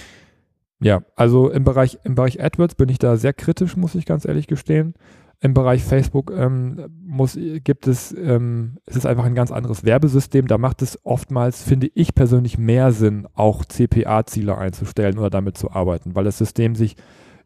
Ja, 0.81 1.01
also 1.15 1.49
im 1.49 1.63
Bereich, 1.63 1.99
im 2.03 2.15
Bereich 2.15 2.41
AdWords 2.41 2.75
bin 2.75 2.89
ich 2.89 2.99
da 2.99 3.17
sehr 3.17 3.33
kritisch, 3.33 3.75
muss 3.75 3.95
ich 3.95 4.05
ganz 4.05 4.25
ehrlich 4.25 4.47
gestehen 4.47 4.93
im 5.41 5.53
Bereich 5.53 5.83
Facebook 5.83 6.31
ähm, 6.35 6.89
muss, 7.01 7.37
gibt 7.63 7.87
es, 7.87 8.11
ähm, 8.11 8.77
es 8.85 8.97
ist 8.97 9.05
einfach 9.05 9.23
ein 9.23 9.35
ganz 9.35 9.51
anderes 9.51 9.85
Werbesystem. 9.85 10.47
Da 10.47 10.57
macht 10.57 10.81
es 10.81 10.99
oftmals, 11.05 11.63
finde 11.63 11.89
ich 11.93 12.13
persönlich, 12.13 12.57
mehr 12.57 12.91
Sinn, 12.91 13.27
auch 13.35 13.63
CPA-Ziele 13.63 14.57
einzustellen 14.57 15.17
oder 15.17 15.29
damit 15.29 15.57
zu 15.57 15.71
arbeiten, 15.71 16.15
weil 16.15 16.25
das 16.25 16.37
System 16.37 16.75
sich 16.75 16.97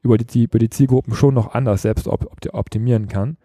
über 0.01 0.17
die, 0.17 0.45
über 0.45 0.57
die 0.57 0.71
Zielgruppen 0.71 1.13
schon 1.13 1.35
noch 1.35 1.53
anders 1.53 1.83
selbst 1.83 2.07
op 2.07 2.25
optimieren 2.51 3.07
kann. 3.07 3.37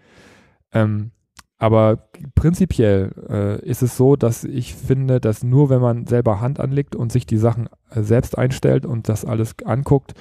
Ähm, 0.73 1.11
aber 1.59 2.09
prinzipiell 2.35 3.13
äh, 3.29 3.69
ist 3.69 3.83
es 3.83 3.97
so, 3.97 4.17
dass 4.17 4.45
ich 4.45 4.75
finde, 4.75 5.21
dass 5.21 5.43
nur 5.43 5.71
wenn 5.71 5.81
man 5.81 6.07
selber 6.07 6.41
Hand 6.41 6.61
anlegt 6.61 6.97
und 6.97 7.13
sich 7.13 7.27
die 7.27 7.37
Sachen 7.37 7.69
äh, 7.91 8.03
selbst 8.03 8.39
einstellt 8.39 8.87
und 8.87 9.09
das 9.09 9.25
alles 9.25 9.57
anguckt, 9.65 10.15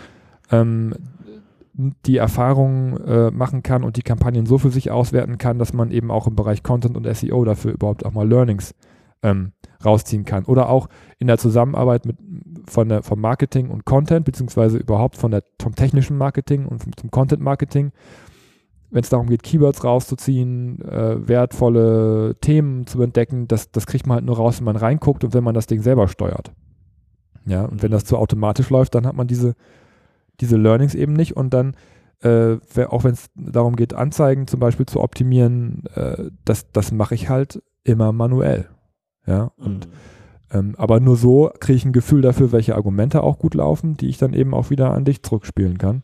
ähm, 0.52 0.94
die 1.78 2.18
Erfahrungen 2.18 2.98
äh, 3.06 3.32
machen 3.32 3.62
kann 3.62 3.84
und 3.84 3.98
die 3.98 4.02
Kampagnen 4.02 4.46
so 4.46 4.58
für 4.58 4.72
sich 4.72 4.90
auswerten 4.90 5.38
kann, 5.38 5.60
dass 5.60 5.74
man 5.74 5.92
eben 5.92 6.10
auch 6.10 6.28
im 6.28 6.36
Bereich 6.36 6.64
Content 6.64 6.98
und 6.98 7.08
SEO 7.16 7.46
dafür 7.46 7.72
überhaupt 7.72 8.06
auch 8.06 8.14
mal 8.14 8.28
Learnings 8.28 8.74
ähm, 9.22 9.52
rausziehen 9.86 10.26
kann. 10.26 10.46
Oder 10.46 10.70
auch 10.70 10.90
in 11.20 11.28
der 11.28 11.38
Zusammenarbeit 11.38 12.06
mit 12.06 12.18
von 12.68 12.90
der, 12.90 13.04
vom 13.04 13.22
Marketing 13.22 13.70
und 13.70 13.86
Content, 13.86 14.26
beziehungsweise 14.26 14.78
überhaupt 14.78 15.18
von 15.18 15.32
der, 15.32 15.44
vom 15.62 15.76
technischen 15.76 16.18
Marketing 16.18 16.66
und 16.66 16.84
vom, 16.84 16.98
zum 16.98 17.12
Content 17.12 17.42
Marketing, 17.42 17.92
wenn 18.90 19.04
es 19.04 19.10
darum 19.10 19.28
geht, 19.28 19.44
Keywords 19.44 19.84
rauszuziehen, 19.84 20.82
äh, 20.82 21.28
wertvolle 21.28 22.36
Themen 22.42 22.88
zu 22.88 23.02
entdecken, 23.02 23.48
das, 23.48 23.72
das 23.72 23.86
kriegt 23.86 24.08
man 24.08 24.16
halt 24.16 24.26
nur 24.26 24.38
raus, 24.38 24.60
wenn 24.60 24.66
man 24.66 24.78
reinguckt 24.78 25.24
und 25.24 25.34
wenn 25.34 25.44
man 25.44 25.54
das 25.54 25.68
Ding 25.68 25.82
selber 25.82 26.08
steuert. 26.08 26.54
Ja, 27.46 27.66
und 27.66 27.84
wenn 27.84 27.92
das 27.92 28.06
zu 28.06 28.18
automatisch 28.18 28.70
läuft, 28.70 28.96
dann 28.96 29.06
hat 29.06 29.16
man 29.16 29.28
diese 29.28 29.56
diese 30.40 30.58
Learnings 30.58 30.96
eben 30.96 31.14
nicht 31.14 31.36
und 31.36 31.54
dann, 31.54 31.76
äh, 32.22 32.58
auch 32.88 33.04
wenn 33.04 33.14
es 33.14 33.30
darum 33.36 33.76
geht, 33.76 33.94
Anzeigen 33.94 34.48
zum 34.48 34.60
Beispiel 34.60 34.86
zu 34.86 35.02
optimieren, 35.02 35.84
äh, 35.94 36.30
das, 36.46 36.72
das 36.72 36.92
mache 36.92 37.16
ich 37.16 37.30
halt 37.30 37.62
immer 37.84 38.12
manuell. 38.12 38.70
Ja, 39.26 39.52
und 39.58 39.88
mhm. 39.88 39.92
ähm, 40.52 40.76
aber 40.78 41.00
nur 41.00 41.18
so 41.18 41.52
kriege 41.60 41.76
ich 41.76 41.86
ein 41.86 41.94
Gefühl 41.94 42.22
dafür, 42.22 42.52
welche 42.52 42.76
Argumente 42.76 43.24
auch 43.24 43.40
gut 43.40 43.56
laufen, 43.56 43.98
die 43.98 44.08
ich 44.08 44.18
dann 44.18 44.34
eben 44.34 44.54
auch 44.54 44.70
wieder 44.70 44.94
an 44.94 45.06
dich 45.06 45.24
zurückspielen 45.24 45.78
kann. 45.78 46.04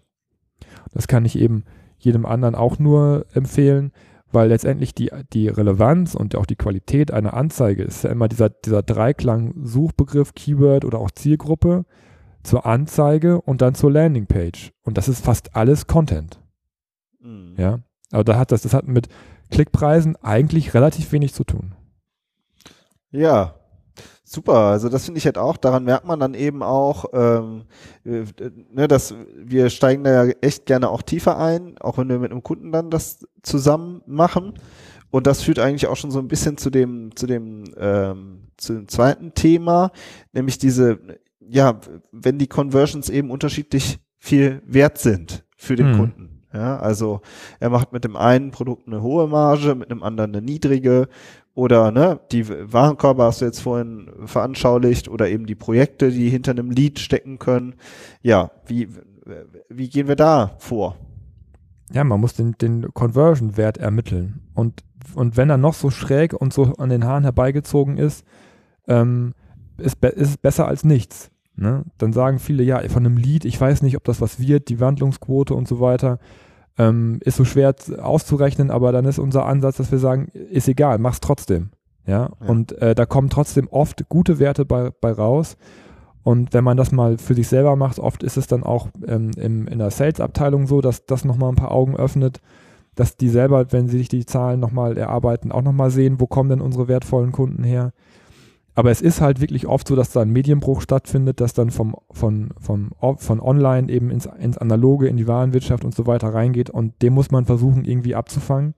Das 0.94 1.08
kann 1.08 1.26
ich 1.26 1.38
eben 1.38 1.64
jedem 1.98 2.26
anderen 2.26 2.56
auch 2.56 2.80
nur 2.80 3.26
empfehlen, 3.34 3.92
weil 4.32 4.50
letztendlich 4.50 4.94
die, 4.94 5.12
die 5.32 5.48
Relevanz 5.48 6.16
und 6.16 6.36
auch 6.36 6.46
die 6.46 6.56
Qualität 6.56 7.12
einer 7.12 7.34
Anzeige 7.34 7.84
ist 7.84 8.04
ja 8.04 8.10
immer 8.10 8.28
dieser, 8.28 8.50
dieser 8.50 8.84
Dreiklang 8.84 9.54
Suchbegriff, 9.64 10.34
Keyword 10.34 10.86
oder 10.86 11.00
auch 11.00 11.12
Zielgruppe 11.12 11.86
zur 12.44 12.66
Anzeige 12.66 13.42
und 13.42 13.62
dann 13.62 13.76
zur 13.76 13.92
Landingpage. 13.92 14.72
Und 14.84 14.98
das 14.98 15.08
ist 15.08 15.24
fast 15.24 15.56
alles 15.56 15.88
Content. 15.88 16.40
Mhm. 17.20 17.56
Ja. 17.58 17.80
Aber 18.12 18.24
da 18.24 18.38
hat 18.38 18.52
das, 18.52 18.62
das 18.62 18.74
hat 18.74 18.88
mit 18.88 19.08
Klickpreisen 19.50 20.16
eigentlich 20.18 20.74
relativ 20.74 21.12
wenig 21.12 21.34
zu 21.34 21.44
tun. 21.44 21.76
Ja, 23.12 23.56
super. 24.24 24.54
Also 24.54 24.90
das 24.90 25.06
finde 25.06 25.20
ich 25.20 25.26
halt 25.26 25.38
auch, 25.38 25.58
daran 25.58 25.84
merkt 25.84 26.06
man 26.06 26.20
dann 26.20 26.34
eben 26.34 26.64
auch, 26.64 27.06
ähm, 27.14 27.66
äh, 28.04 28.26
ne, 28.72 28.88
dass 28.88 29.14
wir 29.36 29.70
steigen 29.70 30.04
da 30.04 30.26
ja 30.26 30.34
echt 30.42 30.66
gerne 30.66 30.90
auch 30.90 31.02
tiefer 31.02 31.38
ein, 31.38 31.78
auch 31.80 31.98
wenn 31.98 32.10
wir 32.10 32.20
mit 32.20 32.32
einem 32.32 32.44
Kunden 32.44 32.72
dann 32.72 32.90
das 32.90 33.26
zusammen 33.42 34.02
machen. 34.06 34.54
Und 35.12 35.28
das 35.28 35.44
führt 35.44 35.60
eigentlich 35.60 35.86
auch 35.86 35.96
schon 35.96 36.10
so 36.10 36.18
ein 36.18 36.28
bisschen 36.28 36.58
zu 36.58 36.72
dem, 36.72 37.16
zu 37.16 37.28
dem, 37.28 37.66
ähm, 37.78 38.48
zu 38.58 38.74
dem 38.74 38.88
zweiten 38.88 39.36
Thema, 39.36 39.92
nämlich 40.32 40.58
diese 40.58 41.00
ja, 41.50 41.80
wenn 42.12 42.38
die 42.38 42.48
Conversions 42.48 43.10
eben 43.10 43.32
unterschiedlich 43.32 44.00
viel 44.18 44.62
wert 44.66 44.98
sind 44.98 45.46
für 45.56 45.76
den 45.76 45.92
hm. 45.92 45.98
Kunden. 45.98 46.34
Ja, 46.54 46.78
also 46.78 47.22
er 47.60 47.72
macht 47.72 47.94
mit 47.94 48.04
dem 48.04 48.16
einen 48.16 48.52
Produkt 48.52 48.88
eine 48.88 49.02
hohe 49.02 49.28
Marge, 49.28 49.74
mit 49.74 49.90
einem 49.90 50.04
anderen 50.04 50.36
eine 50.36 50.46
niedrige 50.46 51.08
oder 51.56 51.92
ne, 51.92 52.20
die 52.32 52.48
Warenkorbe 52.48 53.24
hast 53.24 53.42
du 53.42 53.46
jetzt 53.46 53.60
vorhin 53.60 54.10
veranschaulicht 54.26 55.08
oder 55.08 55.30
eben 55.30 55.46
die 55.46 55.56
Projekte, 55.56 56.12
die 56.12 56.30
hinter 56.30 56.52
einem 56.52 56.72
Lead 56.72 57.00
stecken 57.00 57.40
können. 57.40 57.76
Ja, 58.22 58.52
wie, 58.66 58.90
wie 59.70 59.90
gehen 59.90 60.08
wir 60.08 60.16
da 60.16 60.56
vor? 60.58 60.96
Ja, 61.92 62.04
man 62.04 62.20
muss 62.20 62.34
den, 62.34 62.54
den 62.54 62.94
Conversion-Wert 62.94 63.78
ermitteln. 63.78 64.42
Und, 64.56 64.84
und 65.14 65.38
wenn 65.38 65.50
er 65.50 65.58
noch 65.58 65.76
so 65.76 65.92
schräg 65.92 66.34
und 66.34 66.54
so 66.54 66.74
an 66.78 66.90
den 66.90 67.06
Haaren 67.06 67.24
herbeigezogen 67.24 67.98
ist, 67.98 68.26
ähm, 68.88 69.34
ist, 69.78 70.04
ist 70.04 70.30
es 70.30 70.38
besser 70.38 70.68
als 70.68 70.84
nichts. 70.84 71.30
Ne? 71.56 71.84
Dann 71.98 72.14
sagen 72.14 72.40
viele, 72.40 72.64
ja, 72.64 72.80
von 72.90 73.06
einem 73.06 73.18
Lied, 73.18 73.46
ich 73.46 73.60
weiß 73.60 73.82
nicht, 73.84 73.96
ob 73.98 74.04
das 74.04 74.22
was 74.22 74.40
wird, 74.40 74.70
die 74.70 74.80
Wandlungsquote 74.80 75.54
und 75.54 75.68
so 75.68 75.80
weiter, 75.80 76.20
ähm, 76.78 77.20
ist 77.22 77.38
so 77.38 77.46
schwer 77.46 77.76
auszurechnen, 78.02 78.72
aber 78.72 78.92
dann 78.92 79.06
ist 79.06 79.20
unser 79.20 79.46
Ansatz, 79.46 79.78
dass 79.78 79.92
wir 79.92 80.00
sagen, 80.00 80.30
ist 80.30 80.68
egal, 80.68 80.98
mach's 80.98 81.20
trotzdem. 81.20 81.70
Ja, 82.06 82.32
ja. 82.42 82.48
und 82.48 82.74
äh, 82.82 82.96
da 82.96 83.06
kommen 83.06 83.30
trotzdem 83.30 83.68
oft 83.70 84.10
gute 84.10 84.40
Werte 84.40 84.66
bei, 84.66 84.92
bei 85.00 85.12
raus. 85.12 85.58
Und 86.24 86.54
wenn 86.54 86.64
man 86.64 86.78
das 86.78 86.92
mal 86.92 87.18
für 87.18 87.34
sich 87.34 87.48
selber 87.48 87.76
macht, 87.76 88.00
oft 88.00 88.24
ist 88.24 88.38
es 88.38 88.48
dann 88.48 88.64
auch 88.64 88.88
ähm, 89.06 89.32
im, 89.38 89.68
in 89.68 89.80
der 89.80 89.92
Sales-Abteilung 89.92 90.68
so, 90.68 90.82
dass 90.82 91.06
das 91.06 91.26
nochmal 91.26 91.50
ein 91.50 91.56
paar 91.56 91.72
Augen 91.72 91.96
öffnet, 91.96 92.40
dass 92.96 93.18
die 93.18 93.30
selber, 93.30 93.72
wenn 93.72 93.90
sie 93.90 93.98
sich 93.98 94.08
die 94.08 94.26
Zahlen 94.26 94.60
nochmal 94.60 94.98
erarbeiten, 94.98 95.52
auch 95.52 95.62
nochmal 95.62 95.92
sehen, 95.92 96.20
wo 96.20 96.28
kommen 96.28 96.50
denn 96.50 96.62
unsere 96.62 96.88
wertvollen 96.88 97.32
Kunden 97.32 97.64
her. 97.64 97.92
Aber 98.76 98.90
es 98.90 99.02
ist 99.02 99.22
halt 99.22 99.40
wirklich 99.40 99.68
oft 99.68 99.88
so, 99.88 99.96
dass 99.96 100.12
da 100.12 100.22
ein 100.22 100.32
Medienbruch 100.32 100.82
stattfindet, 100.82 101.40
dass 101.40 101.54
dann 101.54 101.70
vom, 101.70 101.96
von, 102.12 102.50
vom, 102.60 102.92
von 103.18 103.40
online 103.40 103.92
eben 103.92 104.10
ins, 104.10 104.28
ins 104.40 104.58
Analoge, 104.58 105.08
in 105.08 105.18
die 105.18 105.28
Warenwirtschaft 105.28 105.86
und 105.86 105.94
so 105.94 106.08
weiter 106.08 106.34
reingeht 106.34 106.70
und 106.70 107.02
dem 107.02 107.14
muss 107.14 107.30
man 107.30 107.46
versuchen 107.46 107.86
irgendwie 107.86 108.16
abzufangen 108.16 108.74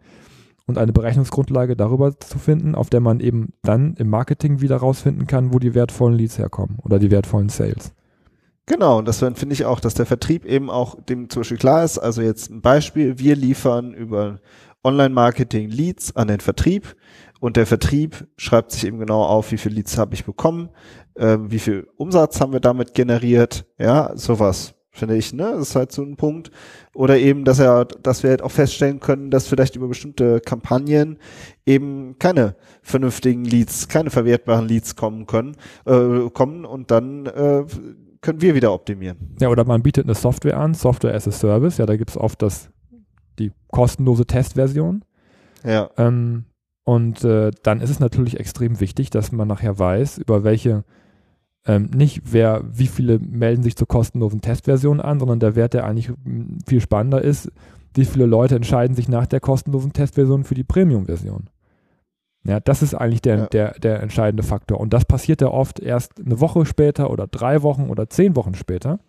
und 0.68 0.78
eine 0.78 0.92
Berechnungsgrundlage 0.92 1.76
darüber 1.76 2.20
zu 2.20 2.40
finden, 2.40 2.76
auf 2.76 2.90
der 2.90 3.00
man 3.00 3.20
eben 3.20 3.54
dann 3.62 3.94
im 3.96 4.10
Marketing 4.10 4.62
wieder 4.62 4.78
rausfinden 4.78 5.28
kann, 5.28 5.54
wo 5.54 5.60
die 5.60 5.76
wertvollen 5.76 6.18
Leads 6.18 6.40
herkommen 6.40 6.80
oder 6.84 7.00
die 7.00 7.12
wertvollen 7.12 7.50
Sales. 7.50 7.94
Genau, 8.66 8.98
und 8.98 9.08
das 9.08 9.20
finde 9.20 9.54
ich 9.54 9.66
auch, 9.66 9.80
dass 9.80 9.94
der 9.94 10.08
Vertrieb 10.08 10.44
eben 10.44 10.72
auch 10.72 11.00
dem 11.00 11.30
zum 11.30 11.42
Beispiel 11.42 11.58
klar 11.58 11.84
ist. 11.84 12.00
Also 12.00 12.22
jetzt 12.24 12.50
ein 12.50 12.62
Beispiel, 12.62 13.20
wir 13.20 13.36
liefern 13.36 13.94
über 13.94 14.40
Online-Marketing 14.84 15.70
Leads 15.70 16.16
an 16.16 16.28
den 16.28 16.40
Vertrieb 16.40 16.96
und 17.40 17.58
der 17.58 17.66
Vertrieb 17.66 18.28
schreibt 18.38 18.72
sich 18.72 18.86
eben 18.86 19.00
genau 19.00 19.24
auf, 19.24 19.52
wie 19.52 19.58
viele 19.58 19.76
Leads 19.76 19.98
habe 19.98 20.14
ich 20.14 20.26
bekommen, 20.26 20.70
äh, 21.16 21.38
wie 21.42 21.60
viel 21.60 21.88
Umsatz 21.98 22.40
haben 22.42 22.54
wir 22.54 22.60
damit 22.60 22.94
generiert, 22.94 23.66
ja, 23.78 24.12
sowas 24.16 24.76
finde 24.96 25.18
ich, 25.18 25.34
ne? 25.34 25.52
Das 25.52 25.70
ist 25.70 25.76
halt 25.76 25.92
so 25.92 26.02
ein 26.02 26.16
Punkt. 26.16 26.52
Oder 26.94 27.18
eben, 27.18 27.44
dass 27.44 27.60
er, 27.60 27.86
dass 27.86 28.24
wir 28.24 28.30
halt 28.30 28.42
auch 28.42 28.52
feststellen 28.52 29.00
können, 29.00 29.30
dass 29.30 29.48
vielleicht 29.48 29.76
über 29.76 29.88
bestimmte 29.88 30.40
Kampagnen 30.40 31.20
eben 31.66 32.18
keine 32.18 32.56
vernünftigen 32.82 33.44
Leads, 33.44 33.88
keine 33.88 34.10
verwertbaren 34.10 34.68
Leads 34.68 34.96
kommen 34.96 35.26
können, 35.26 35.58
äh, 35.86 36.30
kommen 36.30 36.66
und 36.66 36.92
dann 36.92 37.26
äh, 37.26 37.66
können 38.22 38.42
wir 38.42 38.56
wieder 38.56 38.74
optimieren. 38.74 39.36
Ja, 39.40 39.50
oder 39.50 39.66
man 39.66 39.84
bietet 39.84 40.06
eine 40.06 40.16
Software 40.16 40.58
an, 40.58 40.74
Software 40.74 41.14
as 41.14 41.28
a 41.28 41.32
Service, 41.32 41.78
ja, 41.78 41.86
da 41.86 41.98
gibt 41.98 42.12
es 42.12 42.18
oft 42.18 42.42
das, 42.42 42.70
die 43.38 43.52
kostenlose 43.72 44.26
Testversion. 44.26 45.04
Ja. 45.64 45.90
Ähm, 45.98 46.46
und 46.86 47.24
äh, 47.24 47.52
dann 47.64 47.82
ist 47.82 47.90
es 47.90 48.00
natürlich 48.00 48.40
extrem 48.40 48.80
wichtig, 48.80 49.10
dass 49.10 49.32
man 49.32 49.48
nachher 49.48 49.78
weiß, 49.78 50.20
über 50.20 50.44
welche, 50.44 50.84
ähm, 51.66 51.90
nicht 51.96 52.22
wer, 52.32 52.64
wie 52.72 52.86
viele 52.86 53.18
melden 53.18 53.64
sich 53.64 53.76
zur 53.76 53.88
kostenlosen 53.88 54.40
Testversion 54.40 55.02
an, 55.02 55.20
sondern 55.20 55.40
der 55.40 55.56
Wert, 55.56 55.74
der 55.74 55.86
eigentlich 55.86 56.12
viel 56.68 56.80
spannender 56.80 57.24
ist, 57.24 57.52
wie 57.96 58.06
viele 58.06 58.28
Leute 58.28 58.56
entscheiden 58.56 58.96
sich 58.96 59.10
nach 59.10 59.26
der 59.26 59.40
kostenlosen 59.40 59.94
Testversion 59.94 60.44
für 60.44 60.54
die 60.54 60.64
Premium-Version. 60.64 61.50
Ja, 62.48 62.60
das 62.60 62.84
ist 62.84 62.94
eigentlich 62.94 63.24
der, 63.24 63.38
ja. 63.38 63.46
der, 63.48 63.72
der 63.80 64.04
entscheidende 64.04 64.44
Faktor. 64.44 64.80
Und 64.80 64.94
das 64.94 65.06
passiert 65.06 65.42
ja 65.42 65.48
oft 65.48 65.80
erst 65.80 66.22
eine 66.24 66.40
Woche 66.40 66.68
später 66.68 67.10
oder 67.10 67.26
drei 67.26 67.64
Wochen 67.64 67.90
oder 67.90 68.12
zehn 68.12 68.36
Wochen 68.36 68.54
später, 68.54 69.00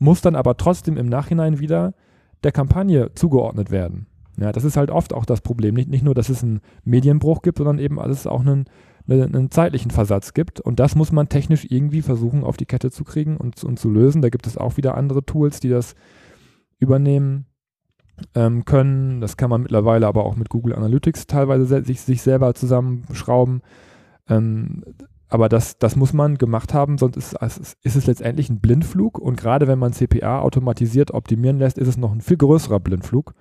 muss 0.00 0.20
dann 0.20 0.34
aber 0.34 0.56
trotzdem 0.56 0.96
im 0.96 1.06
Nachhinein 1.06 1.60
wieder 1.60 1.94
der 2.42 2.50
Kampagne 2.50 3.14
zugeordnet 3.14 3.70
werden. 3.70 4.08
Ja, 4.38 4.52
das 4.52 4.64
ist 4.64 4.76
halt 4.76 4.90
oft 4.90 5.12
auch 5.12 5.24
das 5.24 5.40
Problem. 5.40 5.74
Nicht, 5.74 5.88
nicht 5.88 6.04
nur, 6.04 6.14
dass 6.14 6.28
es 6.28 6.42
einen 6.42 6.60
Medienbruch 6.84 7.42
gibt, 7.42 7.58
sondern 7.58 7.78
eben, 7.78 7.96
dass 7.96 8.20
es 8.20 8.26
auch 8.26 8.40
einen, 8.40 8.66
einen 9.06 9.50
zeitlichen 9.50 9.90
Versatz 9.90 10.34
gibt. 10.34 10.60
Und 10.60 10.80
das 10.80 10.96
muss 10.96 11.12
man 11.12 11.28
technisch 11.28 11.66
irgendwie 11.68 12.02
versuchen, 12.02 12.42
auf 12.42 12.56
die 12.56 12.66
Kette 12.66 12.90
zu 12.90 13.04
kriegen 13.04 13.36
und, 13.36 13.62
und 13.62 13.78
zu 13.78 13.90
lösen. 13.90 14.22
Da 14.22 14.30
gibt 14.30 14.46
es 14.46 14.58
auch 14.58 14.76
wieder 14.76 14.96
andere 14.96 15.24
Tools, 15.24 15.60
die 15.60 15.68
das 15.68 15.94
übernehmen 16.78 17.46
ähm, 18.34 18.64
können. 18.64 19.20
Das 19.20 19.36
kann 19.36 19.50
man 19.50 19.62
mittlerweile 19.62 20.06
aber 20.06 20.24
auch 20.24 20.36
mit 20.36 20.48
Google 20.48 20.74
Analytics 20.74 21.26
teilweise 21.26 21.84
sich, 21.84 22.00
sich 22.00 22.22
selber 22.22 22.54
zusammenschrauben. 22.54 23.62
Ähm, 24.28 24.82
aber 25.28 25.48
das, 25.48 25.78
das 25.78 25.96
muss 25.96 26.12
man 26.12 26.38
gemacht 26.38 26.74
haben, 26.74 26.98
sonst 26.98 27.16
ist, 27.16 27.34
ist 27.82 27.96
es 27.96 28.06
letztendlich 28.06 28.50
ein 28.50 28.60
Blindflug. 28.60 29.18
Und 29.18 29.36
gerade 29.36 29.66
wenn 29.66 29.78
man 29.78 29.92
CPA 29.92 30.40
automatisiert 30.40 31.12
optimieren 31.12 31.58
lässt, 31.58 31.78
ist 31.78 31.88
es 31.88 31.96
noch 31.96 32.12
ein 32.12 32.20
viel 32.20 32.36
größerer 32.36 32.78
Blindflug, 32.80 33.34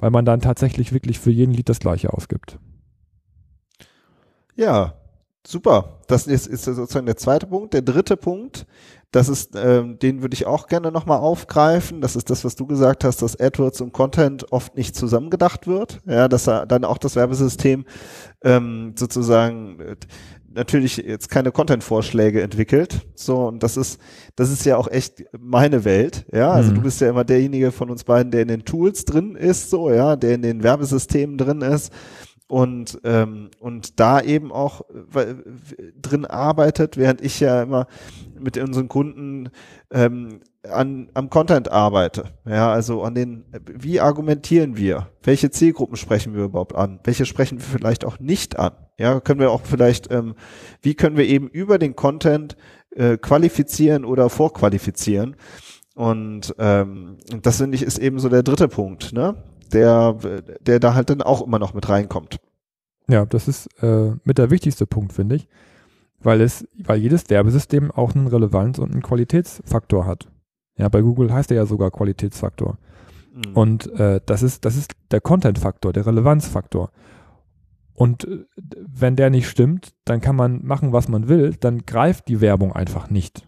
weil 0.00 0.10
man 0.10 0.24
dann 0.24 0.40
tatsächlich 0.40 0.92
wirklich 0.92 1.18
für 1.18 1.30
jeden 1.30 1.52
Lied 1.52 1.68
das 1.68 1.78
gleiche 1.78 2.12
ausgibt. 2.12 2.58
Ja, 4.56 4.94
super. 5.46 6.00
Das 6.08 6.26
ist, 6.26 6.46
ist 6.46 6.64
sozusagen 6.64 7.06
der 7.06 7.16
zweite 7.16 7.46
Punkt. 7.46 7.72
Der 7.72 7.82
dritte 7.82 8.16
Punkt 8.16 8.66
das 9.12 9.28
ist, 9.28 9.56
ähm, 9.56 9.98
den 9.98 10.22
würde 10.22 10.34
ich 10.34 10.46
auch 10.46 10.68
gerne 10.68 10.92
nochmal 10.92 11.18
aufgreifen. 11.18 12.00
Das 12.00 12.14
ist 12.14 12.30
das, 12.30 12.44
was 12.44 12.54
du 12.54 12.66
gesagt 12.66 13.02
hast, 13.02 13.22
dass 13.22 13.38
AdWords 13.38 13.80
und 13.80 13.92
Content 13.92 14.52
oft 14.52 14.76
nicht 14.76 14.94
zusammengedacht 14.94 15.66
wird. 15.66 16.00
Ja, 16.06 16.28
dass 16.28 16.44
da 16.44 16.64
dann 16.64 16.84
auch 16.84 16.98
das 16.98 17.16
Werbesystem 17.16 17.84
ähm, 18.44 18.94
sozusagen 18.96 19.80
äh, 19.80 19.96
natürlich 20.52 20.98
jetzt 20.98 21.28
keine 21.28 21.50
Content-Vorschläge 21.50 22.40
entwickelt. 22.40 23.00
So, 23.14 23.48
und 23.48 23.62
das 23.62 23.76
ist, 23.76 24.00
das 24.36 24.50
ist 24.50 24.64
ja 24.64 24.76
auch 24.76 24.88
echt 24.88 25.24
meine 25.36 25.84
Welt. 25.84 26.26
Ja, 26.32 26.52
also 26.52 26.70
mhm. 26.70 26.76
du 26.76 26.82
bist 26.82 27.00
ja 27.00 27.08
immer 27.08 27.24
derjenige 27.24 27.72
von 27.72 27.90
uns 27.90 28.04
beiden, 28.04 28.30
der 28.30 28.42
in 28.42 28.48
den 28.48 28.64
Tools 28.64 29.04
drin 29.04 29.34
ist, 29.34 29.70
so, 29.70 29.90
ja, 29.90 30.14
der 30.14 30.34
in 30.34 30.42
den 30.42 30.62
Werbesystemen 30.62 31.36
drin 31.36 31.62
ist 31.62 31.92
und 32.50 33.00
ähm, 33.04 33.50
und 33.60 34.00
da 34.00 34.20
eben 34.20 34.50
auch 34.50 34.80
äh, 35.14 35.34
drin 36.02 36.26
arbeitet, 36.26 36.96
während 36.96 37.20
ich 37.20 37.38
ja 37.38 37.62
immer 37.62 37.86
mit 38.38 38.58
unseren 38.58 38.88
Kunden 38.88 39.50
ähm, 39.92 40.40
an 40.68 41.10
am 41.14 41.30
Content 41.30 41.70
arbeite. 41.70 42.24
Ja, 42.44 42.72
also 42.72 43.02
an 43.04 43.14
den 43.14 43.44
wie 43.72 44.00
argumentieren 44.00 44.76
wir? 44.76 45.10
Welche 45.22 45.50
Zielgruppen 45.50 45.96
sprechen 45.96 46.34
wir 46.34 46.42
überhaupt 46.42 46.74
an? 46.74 46.98
Welche 47.04 47.24
sprechen 47.24 47.58
wir 47.58 47.64
vielleicht 47.64 48.04
auch 48.04 48.18
nicht 48.18 48.58
an? 48.58 48.72
Ja, 48.98 49.20
können 49.20 49.38
wir 49.38 49.52
auch 49.52 49.62
vielleicht 49.62 50.10
ähm, 50.10 50.34
wie 50.82 50.94
können 50.94 51.16
wir 51.16 51.26
eben 51.26 51.46
über 51.46 51.78
den 51.78 51.94
Content 51.94 52.56
äh, 52.90 53.16
qualifizieren 53.16 54.04
oder 54.04 54.28
vorqualifizieren? 54.28 55.36
Und 55.94 56.52
ähm, 56.58 57.18
das 57.42 57.58
finde 57.58 57.76
ich 57.76 57.82
ist 57.82 57.98
eben 57.98 58.18
so 58.18 58.28
der 58.28 58.42
dritte 58.42 58.66
Punkt, 58.66 59.12
ne? 59.12 59.36
Der, 59.72 60.14
der 60.60 60.80
da 60.80 60.94
halt 60.94 61.10
dann 61.10 61.22
auch 61.22 61.42
immer 61.42 61.58
noch 61.58 61.74
mit 61.74 61.88
reinkommt. 61.88 62.40
Ja, 63.08 63.26
das 63.26 63.48
ist 63.48 63.66
äh, 63.82 64.12
mit 64.24 64.38
der 64.38 64.50
wichtigste 64.50 64.86
Punkt, 64.86 65.12
finde 65.12 65.36
ich, 65.36 65.48
weil 66.20 66.40
es, 66.40 66.66
weil 66.76 67.00
jedes 67.00 67.28
Werbesystem 67.28 67.90
auch 67.90 68.14
einen 68.14 68.28
Relevanz- 68.28 68.78
und 68.78 68.92
einen 68.92 69.02
Qualitätsfaktor 69.02 70.06
hat. 70.06 70.28
Ja, 70.76 70.88
bei 70.88 71.02
Google 71.02 71.32
heißt 71.32 71.50
er 71.50 71.58
ja 71.58 71.66
sogar 71.66 71.90
Qualitätsfaktor. 71.90 72.78
Mhm. 73.34 73.52
Und 73.54 73.92
äh, 73.98 74.20
das 74.24 74.42
ist, 74.42 74.64
das 74.64 74.76
ist 74.76 74.92
der 75.10 75.20
Content-Faktor, 75.20 75.92
der 75.92 76.06
Relevanzfaktor. 76.06 76.90
Und 77.94 78.24
äh, 78.24 78.44
wenn 78.56 79.16
der 79.16 79.30
nicht 79.30 79.48
stimmt, 79.48 79.92
dann 80.04 80.20
kann 80.20 80.36
man 80.36 80.64
machen, 80.64 80.92
was 80.92 81.08
man 81.08 81.28
will, 81.28 81.54
dann 81.58 81.84
greift 81.86 82.28
die 82.28 82.40
Werbung 82.40 82.72
einfach 82.72 83.10
nicht. 83.10 83.46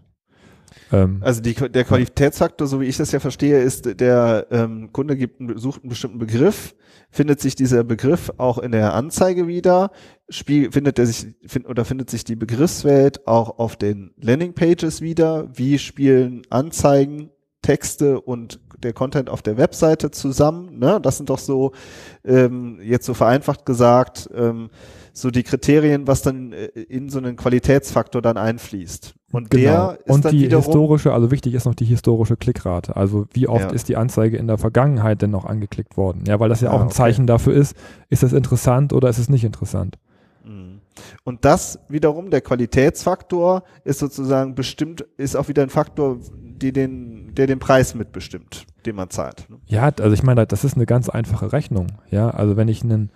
Ähm, 0.92 1.18
also 1.22 1.40
die, 1.40 1.54
der 1.54 1.84
Qualitätsfaktor, 1.84 2.66
so 2.66 2.80
wie 2.80 2.86
ich 2.86 2.96
das 2.96 3.12
ja 3.12 3.20
verstehe, 3.20 3.60
ist, 3.60 4.00
der 4.00 4.46
ähm, 4.50 4.92
Kunde 4.92 5.16
gibt, 5.16 5.40
sucht 5.58 5.82
einen 5.82 5.88
bestimmten 5.88 6.18
Begriff, 6.18 6.74
findet 7.10 7.40
sich 7.40 7.54
dieser 7.54 7.82
Begriff 7.82 8.32
auch 8.36 8.58
in 8.58 8.72
der 8.72 8.94
Anzeige 8.94 9.46
wieder, 9.46 9.90
spiel, 10.28 10.70
findet 10.70 10.98
er 10.98 11.06
sich 11.06 11.34
find, 11.46 11.68
oder 11.68 11.84
findet 11.84 12.10
sich 12.10 12.24
die 12.24 12.36
Begriffswelt 12.36 13.26
auch 13.26 13.58
auf 13.58 13.76
den 13.76 14.12
Landingpages 14.20 15.00
wieder, 15.00 15.48
wie 15.54 15.78
spielen 15.78 16.42
Anzeigen, 16.50 17.30
Texte 17.62 18.20
und 18.20 18.60
der 18.82 18.92
Content 18.92 19.30
auf 19.30 19.42
der 19.42 19.56
Webseite 19.56 20.10
zusammen. 20.10 20.78
Ne? 20.78 21.00
Das 21.00 21.16
sind 21.16 21.30
doch 21.30 21.38
so 21.38 21.72
ähm, 22.24 22.80
jetzt 22.82 23.06
so 23.06 23.14
vereinfacht 23.14 23.64
gesagt 23.64 24.28
ähm, 24.34 24.70
so 25.12 25.30
die 25.30 25.42
Kriterien, 25.42 26.06
was 26.06 26.22
dann 26.22 26.52
äh, 26.52 26.66
in 26.66 27.08
so 27.08 27.18
einen 27.18 27.36
Qualitätsfaktor 27.36 28.22
dann 28.22 28.36
einfließt. 28.36 29.14
Und 29.32 29.50
genau. 29.50 29.62
der 29.62 29.98
ist 30.04 30.10
Und 30.10 30.24
dann 30.24 30.32
die 30.32 30.48
historische, 30.48 31.12
also 31.12 31.30
wichtig 31.30 31.54
ist 31.54 31.64
noch 31.64 31.74
die 31.74 31.84
historische 31.84 32.36
Klickrate. 32.36 32.96
Also 32.96 33.26
wie 33.32 33.48
oft 33.48 33.70
ja. 33.70 33.70
ist 33.70 33.88
die 33.88 33.96
Anzeige 33.96 34.36
in 34.36 34.46
der 34.46 34.58
Vergangenheit 34.58 35.22
denn 35.22 35.30
noch 35.30 35.44
angeklickt 35.44 35.96
worden? 35.96 36.24
Ja, 36.26 36.38
weil 36.40 36.48
das 36.48 36.60
ja 36.60 36.70
ah, 36.70 36.74
auch 36.74 36.80
ein 36.80 36.86
okay. 36.86 36.94
Zeichen 36.94 37.26
dafür 37.26 37.54
ist, 37.54 37.76
ist 38.10 38.22
es 38.22 38.32
interessant 38.32 38.92
oder 38.92 39.08
ist 39.08 39.18
es 39.18 39.28
nicht 39.28 39.44
interessant? 39.44 39.98
Mhm. 40.44 40.80
Und 41.24 41.44
das 41.44 41.78
wiederum, 41.88 42.30
der 42.30 42.42
Qualitätsfaktor, 42.42 43.64
ist 43.84 44.00
sozusagen 44.00 44.54
bestimmt, 44.54 45.06
ist 45.16 45.36
auch 45.36 45.48
wieder 45.48 45.62
ein 45.62 45.70
Faktor, 45.70 46.18
den, 46.34 47.34
der 47.34 47.46
den 47.46 47.58
Preis 47.58 47.94
mitbestimmt, 47.94 48.66
den 48.86 48.96
man 48.96 49.10
zahlt. 49.10 49.48
Ne? 49.48 49.56
Ja, 49.66 49.84
also 49.84 50.12
ich 50.12 50.22
meine, 50.22 50.46
das 50.46 50.64
ist 50.64 50.76
eine 50.76 50.86
ganz 50.86 51.08
einfache 51.08 51.52
Rechnung. 51.52 51.86
Ja, 52.10 52.30
also 52.30 52.56
wenn 52.56 52.68
ich 52.68 52.82
einen 52.84 53.10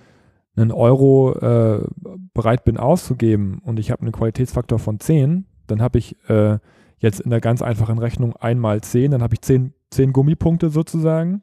einen 0.56 0.72
Euro 0.72 1.32
äh, 1.34 1.86
bereit 2.34 2.64
bin 2.64 2.76
auszugeben 2.76 3.60
und 3.62 3.78
ich 3.78 3.90
habe 3.90 4.02
einen 4.02 4.12
Qualitätsfaktor 4.12 4.78
von 4.78 5.00
10, 5.00 5.46
dann 5.66 5.82
habe 5.82 5.98
ich 5.98 6.16
äh, 6.28 6.58
jetzt 6.98 7.20
in 7.20 7.30
der 7.30 7.40
ganz 7.40 7.62
einfachen 7.62 7.98
Rechnung 7.98 8.34
einmal 8.36 8.80
10, 8.80 9.10
dann 9.10 9.22
habe 9.22 9.34
ich 9.34 9.42
10, 9.42 9.74
10 9.90 10.12
Gummipunkte 10.12 10.70
sozusagen. 10.70 11.42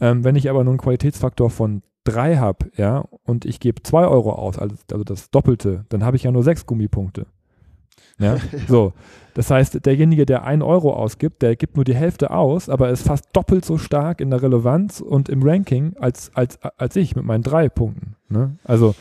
Ähm, 0.00 0.24
wenn 0.24 0.36
ich 0.36 0.50
aber 0.50 0.64
nur 0.64 0.72
einen 0.72 0.80
Qualitätsfaktor 0.80 1.50
von 1.50 1.82
3 2.04 2.38
habe, 2.38 2.70
ja, 2.76 3.04
und 3.24 3.44
ich 3.44 3.60
gebe 3.60 3.82
2 3.82 4.06
Euro 4.06 4.32
aus, 4.32 4.58
also, 4.58 4.74
also 4.90 5.04
das 5.04 5.30
Doppelte, 5.30 5.84
dann 5.90 6.04
habe 6.04 6.16
ich 6.16 6.24
ja 6.24 6.32
nur 6.32 6.42
6 6.42 6.66
Gummipunkte. 6.66 7.26
Ja, 8.20 8.36
so. 8.68 8.92
Das 9.34 9.50
heißt, 9.50 9.86
derjenige, 9.86 10.26
der 10.26 10.44
einen 10.44 10.62
Euro 10.62 10.92
ausgibt, 10.92 11.42
der 11.42 11.56
gibt 11.56 11.76
nur 11.76 11.84
die 11.84 11.94
Hälfte 11.94 12.30
aus, 12.30 12.68
aber 12.68 12.90
ist 12.90 13.06
fast 13.06 13.28
doppelt 13.32 13.64
so 13.64 13.78
stark 13.78 14.20
in 14.20 14.30
der 14.30 14.42
Relevanz 14.42 15.00
und 15.00 15.28
im 15.28 15.42
Ranking 15.42 15.94
als, 15.98 16.30
als, 16.34 16.58
als 16.62 16.96
ich 16.96 17.14
mit 17.14 17.24
meinen 17.24 17.42
drei 17.42 17.68
Punkten. 17.68 18.16
Ne? 18.28 18.56
Also, 18.64 18.94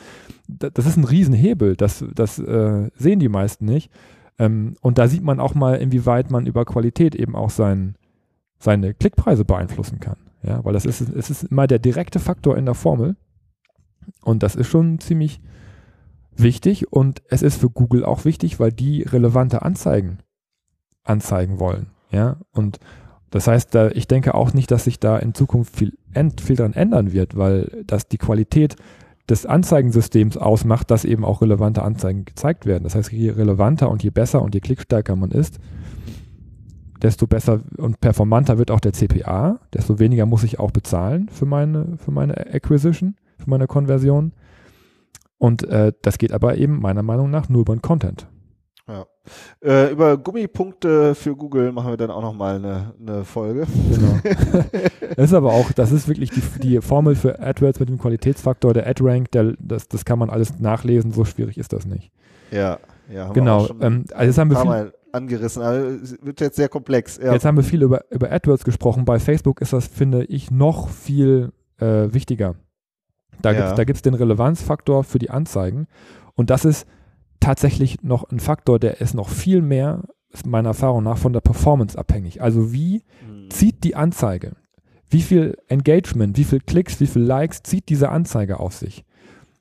das 0.48 0.86
ist 0.86 0.98
ein 0.98 1.04
Riesenhebel, 1.04 1.76
das, 1.76 2.06
das 2.14 2.40
äh, 2.40 2.90
sehen 2.96 3.20
die 3.20 3.30
meisten 3.30 3.66
nicht. 3.66 3.92
Ähm, 4.38 4.76
und 4.82 4.98
da 4.98 5.08
sieht 5.08 5.24
man 5.24 5.40
auch 5.40 5.54
mal, 5.54 5.76
inwieweit 5.76 6.32
man 6.32 6.46
über 6.46 6.66
Qualität 6.66 7.16
eben 7.16 7.36
auch 7.36 7.50
sein, 7.50 7.96
seine 8.58 8.94
Klickpreise 8.94 9.46
beeinflussen 9.46 10.00
kann. 10.00 10.18
Ja, 10.42 10.64
weil 10.64 10.74
das 10.74 10.86
ist, 10.86 11.02
es 11.02 11.30
ist 11.30 11.44
immer 11.44 11.68
der 11.68 11.80
direkte 11.80 12.20
Faktor 12.20 12.58
in 12.58 12.66
der 12.66 12.76
Formel. 12.76 13.18
Und 14.22 14.42
das 14.42 14.56
ist 14.56 14.68
schon 14.68 15.00
ziemlich, 15.00 15.42
wichtig 16.42 16.92
und 16.92 17.22
es 17.30 17.42
ist 17.42 17.60
für 17.60 17.70
Google 17.70 18.04
auch 18.06 18.26
wichtig, 18.26 18.60
weil 18.60 18.72
die 18.72 19.04
relevante 19.04 19.62
Anzeigen 19.62 20.20
anzeigen 21.04 21.60
wollen. 21.60 21.88
Ja, 22.12 22.38
und 22.52 22.80
das 23.30 23.48
heißt, 23.48 23.76
da, 23.76 23.90
ich 23.90 24.08
denke 24.08 24.34
auch 24.34 24.54
nicht, 24.54 24.72
dass 24.72 24.86
sich 24.86 25.00
da 25.00 25.18
in 25.18 25.34
Zukunft 25.34 25.76
viel, 25.76 25.94
viel 26.42 26.56
dran 26.56 26.74
ändern 26.74 27.14
wird, 27.14 27.38
weil 27.38 27.84
das 27.86 28.08
die 28.08 28.18
Qualität 28.18 28.76
des 29.30 29.46
Anzeigensystems 29.46 30.38
ausmacht, 30.38 30.90
dass 30.90 31.06
eben 31.06 31.24
auch 31.24 31.42
relevante 31.42 31.84
Anzeigen 31.84 32.26
gezeigt 32.26 32.66
werden. 32.66 32.84
Das 32.84 32.96
heißt, 32.96 33.12
je 33.12 33.30
relevanter 33.30 33.90
und 33.90 34.04
je 34.04 34.10
besser 34.10 34.42
und 34.42 34.56
je 34.56 34.62
klickstärker 34.62 35.16
man 35.16 35.32
ist, 35.32 35.60
desto 37.02 37.28
besser 37.28 37.62
und 37.78 38.02
performanter 38.02 38.58
wird 38.58 38.72
auch 38.72 38.80
der 38.80 38.94
CPA, 38.94 39.60
desto 39.74 40.00
weniger 40.00 40.26
muss 40.26 40.44
ich 40.44 40.60
auch 40.60 40.72
bezahlen 40.72 41.30
für 41.30 41.46
meine, 41.46 41.98
für 41.98 42.12
meine 42.12 42.36
Acquisition, 42.54 43.16
für 43.38 43.50
meine 43.50 43.68
Konversion. 43.68 44.34
Und 45.40 45.64
äh, 45.64 45.94
das 46.02 46.18
geht 46.18 46.32
aber 46.32 46.58
eben 46.58 46.80
meiner 46.80 47.02
Meinung 47.02 47.32
nach 47.32 47.50
nur 47.50 47.62
über 47.62 47.76
den 47.76 47.82
Content. 47.82 48.28
Ja. 48.88 49.06
Äh, 49.64 49.92
über 49.92 50.18
Gummipunkte 50.18 51.14
für 51.14 51.36
Google 51.36 51.72
machen 51.72 51.92
wir 51.92 51.98
dann 51.98 52.12
auch 52.12 52.22
nochmal 52.22 52.56
eine, 52.56 52.94
eine 53.00 53.24
Folge. 53.24 53.68
Genau. 53.92 54.20
das 55.16 55.26
ist 55.26 55.34
aber 55.34 55.54
auch, 55.54 55.72
das 55.72 55.92
ist 55.92 56.08
wirklich 56.08 56.32
die, 56.32 56.42
die 56.60 56.82
Formel 56.82 57.16
für 57.16 57.40
AdWords 57.40 57.80
mit 57.80 57.90
dem 57.90 58.00
Qualitätsfaktor, 58.00 58.74
der 58.74 58.88
AdRank, 58.88 59.32
der, 59.32 59.54
das, 59.60 59.88
das 59.88 60.06
kann 60.06 60.20
man 60.20 60.30
alles 60.30 60.60
nachlesen, 60.60 61.12
so 61.12 61.24
schwierig 61.24 61.58
ist 61.58 61.72
das 61.72 61.86
nicht. 61.86 62.12
Ja, 62.52 62.80
ja. 63.14 63.26
Haben 63.26 63.34
genau. 63.34 63.68
Ähm, 63.80 64.06
also 64.12 64.26
jetzt 64.26 64.38
haben 64.40 64.50
wir 64.50 64.58
viel, 64.58 64.94
angerissen, 65.12 65.62
aber 65.62 65.78
es 65.78 66.18
wird 66.22 66.42
jetzt 66.42 66.56
sehr 66.56 66.70
komplex. 66.70 67.20
Ja. 67.22 67.34
Jetzt 67.34 67.46
haben 67.46 67.58
wir 67.58 67.64
viel 67.64 67.84
über, 67.84 68.06
über 68.10 68.32
AdWords 68.32 68.64
gesprochen. 68.64 69.06
Bei 69.06 69.20
Facebook 69.20 69.62
ist 69.62 69.74
das, 69.74 69.88
finde 69.88 70.26
ich, 70.26 70.52
noch 70.52 70.90
viel 70.90 71.52
äh, 71.80 72.12
wichtiger. 72.12 72.56
Da 73.42 73.52
ja. 73.52 73.74
gibt 73.76 73.98
es 73.98 74.02
den 74.02 74.14
Relevanzfaktor 74.14 75.04
für 75.04 75.20
die 75.20 75.30
Anzeigen. 75.30 75.88
Und 76.36 76.50
das 76.50 76.66
ist 76.66 76.88
tatsächlich 77.40 78.04
noch 78.04 78.30
ein 78.30 78.40
Faktor, 78.40 78.80
der 78.80 79.02
ist 79.02 79.14
noch 79.14 79.30
viel 79.30 79.62
mehr, 79.62 80.04
meiner 80.46 80.70
Erfahrung 80.70 81.04
nach, 81.04 81.18
von 81.18 81.34
der 81.34 81.42
Performance 81.42 81.98
abhängig. 81.98 82.42
Also 82.42 82.72
wie 82.74 83.04
mhm. 83.28 83.50
zieht 83.50 83.84
die 83.84 83.96
Anzeige? 83.96 84.54
Wie 85.10 85.22
viel 85.22 85.58
Engagement, 85.68 86.38
wie 86.38 86.44
viel 86.44 86.60
Klicks, 86.60 87.00
wie 87.00 87.08
viel 87.08 87.24
Likes 87.24 87.64
zieht 87.64 87.90
diese 87.90 88.10
Anzeige 88.10 88.60
auf 88.60 88.74
sich? 88.74 89.06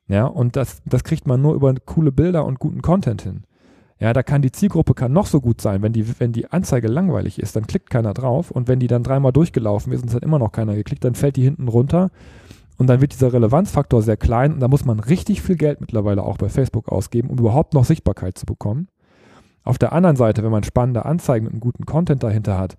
Ja, 0.08 0.24
und 0.24 0.56
das, 0.56 0.82
das 0.84 1.04
kriegt 1.04 1.26
man 1.26 1.40
nur 1.40 1.54
über 1.54 1.74
coole 1.84 2.12
Bilder 2.12 2.44
und 2.44 2.58
guten 2.58 2.82
Content 2.82 3.22
hin. 3.22 3.44
Ja, 4.00 4.12
da 4.12 4.22
kann 4.22 4.42
die 4.42 4.52
Zielgruppe 4.52 4.94
kann 4.94 5.12
noch 5.12 5.26
so 5.26 5.40
gut 5.40 5.60
sein. 5.60 5.82
Wenn 5.82 5.92
die, 5.92 6.20
wenn 6.20 6.32
die 6.32 6.50
Anzeige 6.50 6.86
langweilig 6.86 7.40
ist, 7.40 7.56
dann 7.56 7.66
klickt 7.66 7.90
keiner 7.90 8.14
drauf. 8.14 8.50
Und 8.50 8.68
wenn 8.68 8.78
die 8.78 8.86
dann 8.86 9.02
dreimal 9.02 9.32
durchgelaufen 9.32 9.92
ist 9.92 10.02
und 10.02 10.08
es 10.08 10.14
hat 10.14 10.22
immer 10.22 10.38
noch 10.38 10.52
keiner 10.52 10.76
geklickt, 10.76 11.04
dann 11.04 11.14
fällt 11.14 11.36
die 11.36 11.42
hinten 11.42 11.68
runter. 11.68 12.10
Und 12.78 12.86
dann 12.86 13.00
wird 13.00 13.12
dieser 13.12 13.32
Relevanzfaktor 13.32 14.02
sehr 14.02 14.16
klein. 14.16 14.54
Und 14.54 14.60
da 14.60 14.68
muss 14.68 14.84
man 14.84 15.00
richtig 15.00 15.42
viel 15.42 15.56
Geld 15.56 15.80
mittlerweile 15.80 16.22
auch 16.22 16.38
bei 16.38 16.48
Facebook 16.48 16.88
ausgeben, 16.88 17.28
um 17.28 17.38
überhaupt 17.38 17.74
noch 17.74 17.84
Sichtbarkeit 17.84 18.38
zu 18.38 18.46
bekommen. 18.46 18.88
Auf 19.64 19.78
der 19.78 19.92
anderen 19.92 20.16
Seite, 20.16 20.42
wenn 20.42 20.52
man 20.52 20.62
spannende 20.62 21.04
Anzeigen 21.04 21.44
mit 21.44 21.52
einem 21.52 21.60
guten 21.60 21.84
Content 21.84 22.22
dahinter 22.22 22.56
hat, 22.56 22.76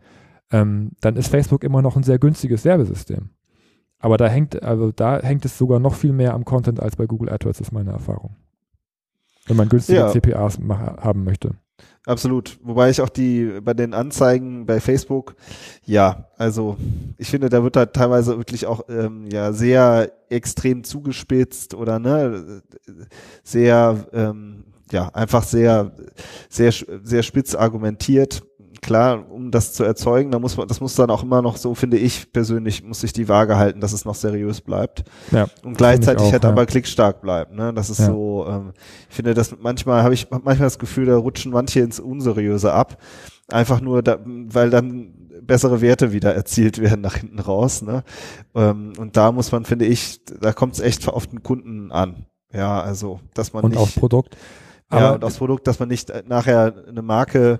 ähm, 0.51 0.93
dann 1.01 1.17
ist 1.17 1.27
Facebook 1.27 1.63
immer 1.63 1.81
noch 1.81 1.95
ein 1.95 2.03
sehr 2.03 2.17
günstiges 2.17 2.65
Werbesystem. 2.65 3.29
Aber 3.99 4.17
da 4.17 4.27
hängt, 4.27 4.63
also 4.63 4.91
da 4.91 5.19
hängt 5.19 5.45
es 5.45 5.57
sogar 5.57 5.79
noch 5.79 5.93
viel 5.93 6.13
mehr 6.13 6.33
am 6.33 6.45
Content 6.45 6.81
als 6.81 6.95
bei 6.95 7.05
Google 7.05 7.29
AdWords, 7.29 7.59
ist 7.59 7.71
meine 7.71 7.91
Erfahrung 7.91 8.35
wenn 9.49 9.57
man 9.57 9.67
günstige 9.67 9.99
ja. 9.99 10.09
CPAs 10.09 10.59
haben 10.69 11.23
möchte. 11.23 11.55
Absolut. 12.05 12.57
Wobei 12.63 12.89
ich 12.89 13.01
auch 13.01 13.09
die 13.09 13.59
bei 13.61 13.73
den 13.73 13.93
Anzeigen 13.93 14.65
bei 14.65 14.79
Facebook, 14.79 15.35
ja, 15.85 16.25
also 16.37 16.77
ich 17.17 17.29
finde, 17.29 17.49
da 17.49 17.61
wird 17.63 17.75
da 17.75 17.85
teilweise 17.85 18.37
wirklich 18.37 18.65
auch 18.65 18.85
ähm, 18.89 19.27
ja 19.31 19.51
sehr 19.51 20.11
extrem 20.29 20.83
zugespitzt 20.83 21.73
oder 21.73 21.99
ne 21.99 22.61
sehr 23.43 24.07
ähm, 24.13 24.63
ja 24.91 25.09
einfach 25.09 25.43
sehr 25.43 25.91
sehr 26.49 26.71
sehr 26.71 27.23
spitz 27.23 27.53
argumentiert 27.53 28.43
klar, 28.81 29.29
um 29.31 29.51
das 29.51 29.73
zu 29.73 29.83
erzeugen, 29.83 30.31
da 30.31 30.39
muss 30.39 30.57
man, 30.57 30.67
das 30.67 30.81
muss 30.81 30.95
dann 30.95 31.09
auch 31.09 31.23
immer 31.23 31.41
noch 31.41 31.57
so, 31.57 31.75
finde 31.75 31.97
ich 31.97 32.31
persönlich, 32.31 32.83
muss 32.83 33.01
sich 33.01 33.13
die 33.13 33.27
Waage 33.27 33.57
halten, 33.57 33.81
dass 33.81 33.93
es 33.93 34.05
noch 34.05 34.15
seriös 34.15 34.61
bleibt. 34.61 35.03
Ja, 35.31 35.47
und 35.63 35.77
gleichzeitig 35.77 36.27
auch, 36.27 36.31
halt 36.31 36.43
ja. 36.43 36.49
aber 36.49 36.65
klickstark 36.65 37.21
bleibt. 37.21 37.53
Ne? 37.53 37.73
Das 37.73 37.89
ist 37.89 37.99
ja. 37.99 38.07
so, 38.07 38.45
ähm, 38.49 38.73
ich 39.09 39.15
finde, 39.15 39.33
dass 39.33 39.55
manchmal 39.59 40.03
habe 40.03 40.13
ich 40.13 40.29
manchmal 40.29 40.57
das 40.57 40.79
Gefühl, 40.79 41.05
da 41.05 41.17
rutschen 41.17 41.51
manche 41.51 41.81
ins 41.81 41.99
Unseriöse 41.99 42.73
ab. 42.73 42.97
Einfach 43.51 43.81
nur, 43.81 44.03
da, 44.03 44.19
weil 44.25 44.69
dann 44.69 45.13
bessere 45.41 45.81
Werte 45.81 46.11
wieder 46.13 46.33
erzielt 46.33 46.79
werden 46.79 47.01
nach 47.01 47.15
hinten 47.15 47.39
raus. 47.39 47.81
Ne? 47.81 48.03
Ähm, 48.55 48.93
und 48.97 49.17
da 49.17 49.31
muss 49.31 49.51
man, 49.51 49.65
finde 49.65 49.85
ich, 49.85 50.23
da 50.25 50.53
kommt 50.53 50.75
es 50.75 50.79
echt 50.79 51.07
auf 51.07 51.27
den 51.27 51.43
Kunden 51.43 51.91
an. 51.91 52.25
Ja, 52.53 52.81
also, 52.81 53.19
dass 53.33 53.53
man 53.53 53.63
und 53.63 53.71
nicht. 53.71 53.77
Und 53.79 53.83
aufs 53.83 53.95
Produkt. 53.95 54.37
ja, 54.91 55.11
und 55.11 55.23
aufs 55.23 55.37
Produkt, 55.37 55.67
dass 55.67 55.79
man 55.79 55.89
nicht 55.89 56.11
nachher 56.27 56.73
eine 56.87 57.01
Marke 57.01 57.59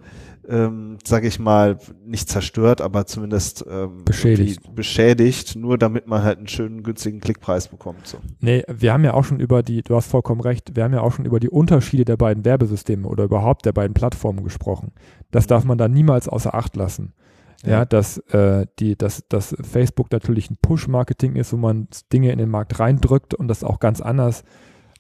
ähm, 0.49 0.97
sage 1.03 1.27
ich 1.27 1.39
mal, 1.39 1.77
nicht 2.05 2.27
zerstört, 2.27 2.81
aber 2.81 3.05
zumindest 3.05 3.63
ähm, 3.69 4.03
beschädigt. 4.03 4.75
beschädigt, 4.75 5.55
nur 5.55 5.77
damit 5.77 6.07
man 6.07 6.23
halt 6.23 6.39
einen 6.39 6.47
schönen, 6.47 6.81
günstigen 6.81 7.19
Klickpreis 7.19 7.67
bekommt. 7.67 8.07
So. 8.07 8.17
Nee, 8.39 8.63
wir 8.67 8.91
haben 8.91 9.03
ja 9.03 9.13
auch 9.13 9.23
schon 9.23 9.39
über 9.39 9.61
die, 9.61 9.83
du 9.83 9.95
hast 9.95 10.07
vollkommen 10.07 10.41
recht, 10.41 10.75
wir 10.75 10.83
haben 10.83 10.93
ja 10.93 11.01
auch 11.01 11.13
schon 11.13 11.25
über 11.25 11.39
die 11.39 11.49
Unterschiede 11.49 12.03
der 12.03 12.17
beiden 12.17 12.45
Werbesysteme 12.45 13.07
oder 13.07 13.25
überhaupt 13.25 13.65
der 13.65 13.73
beiden 13.73 13.93
Plattformen 13.93 14.43
gesprochen. 14.43 14.91
Das 15.29 15.45
darf 15.45 15.65
man 15.65 15.77
da 15.77 15.87
niemals 15.87 16.27
außer 16.27 16.55
Acht 16.55 16.75
lassen. 16.75 17.13
Ja, 17.63 17.69
ja 17.71 17.85
dass, 17.85 18.17
äh, 18.29 18.65
die, 18.79 18.97
dass, 18.97 19.23
dass 19.29 19.55
Facebook 19.61 20.11
natürlich 20.11 20.49
ein 20.49 20.57
Push-Marketing 20.61 21.35
ist, 21.35 21.53
wo 21.53 21.57
man 21.57 21.87
Dinge 22.11 22.31
in 22.31 22.39
den 22.39 22.49
Markt 22.49 22.79
reindrückt 22.79 23.35
und 23.35 23.47
das 23.47 23.63
auch 23.63 23.79
ganz 23.79 24.01
anders 24.01 24.43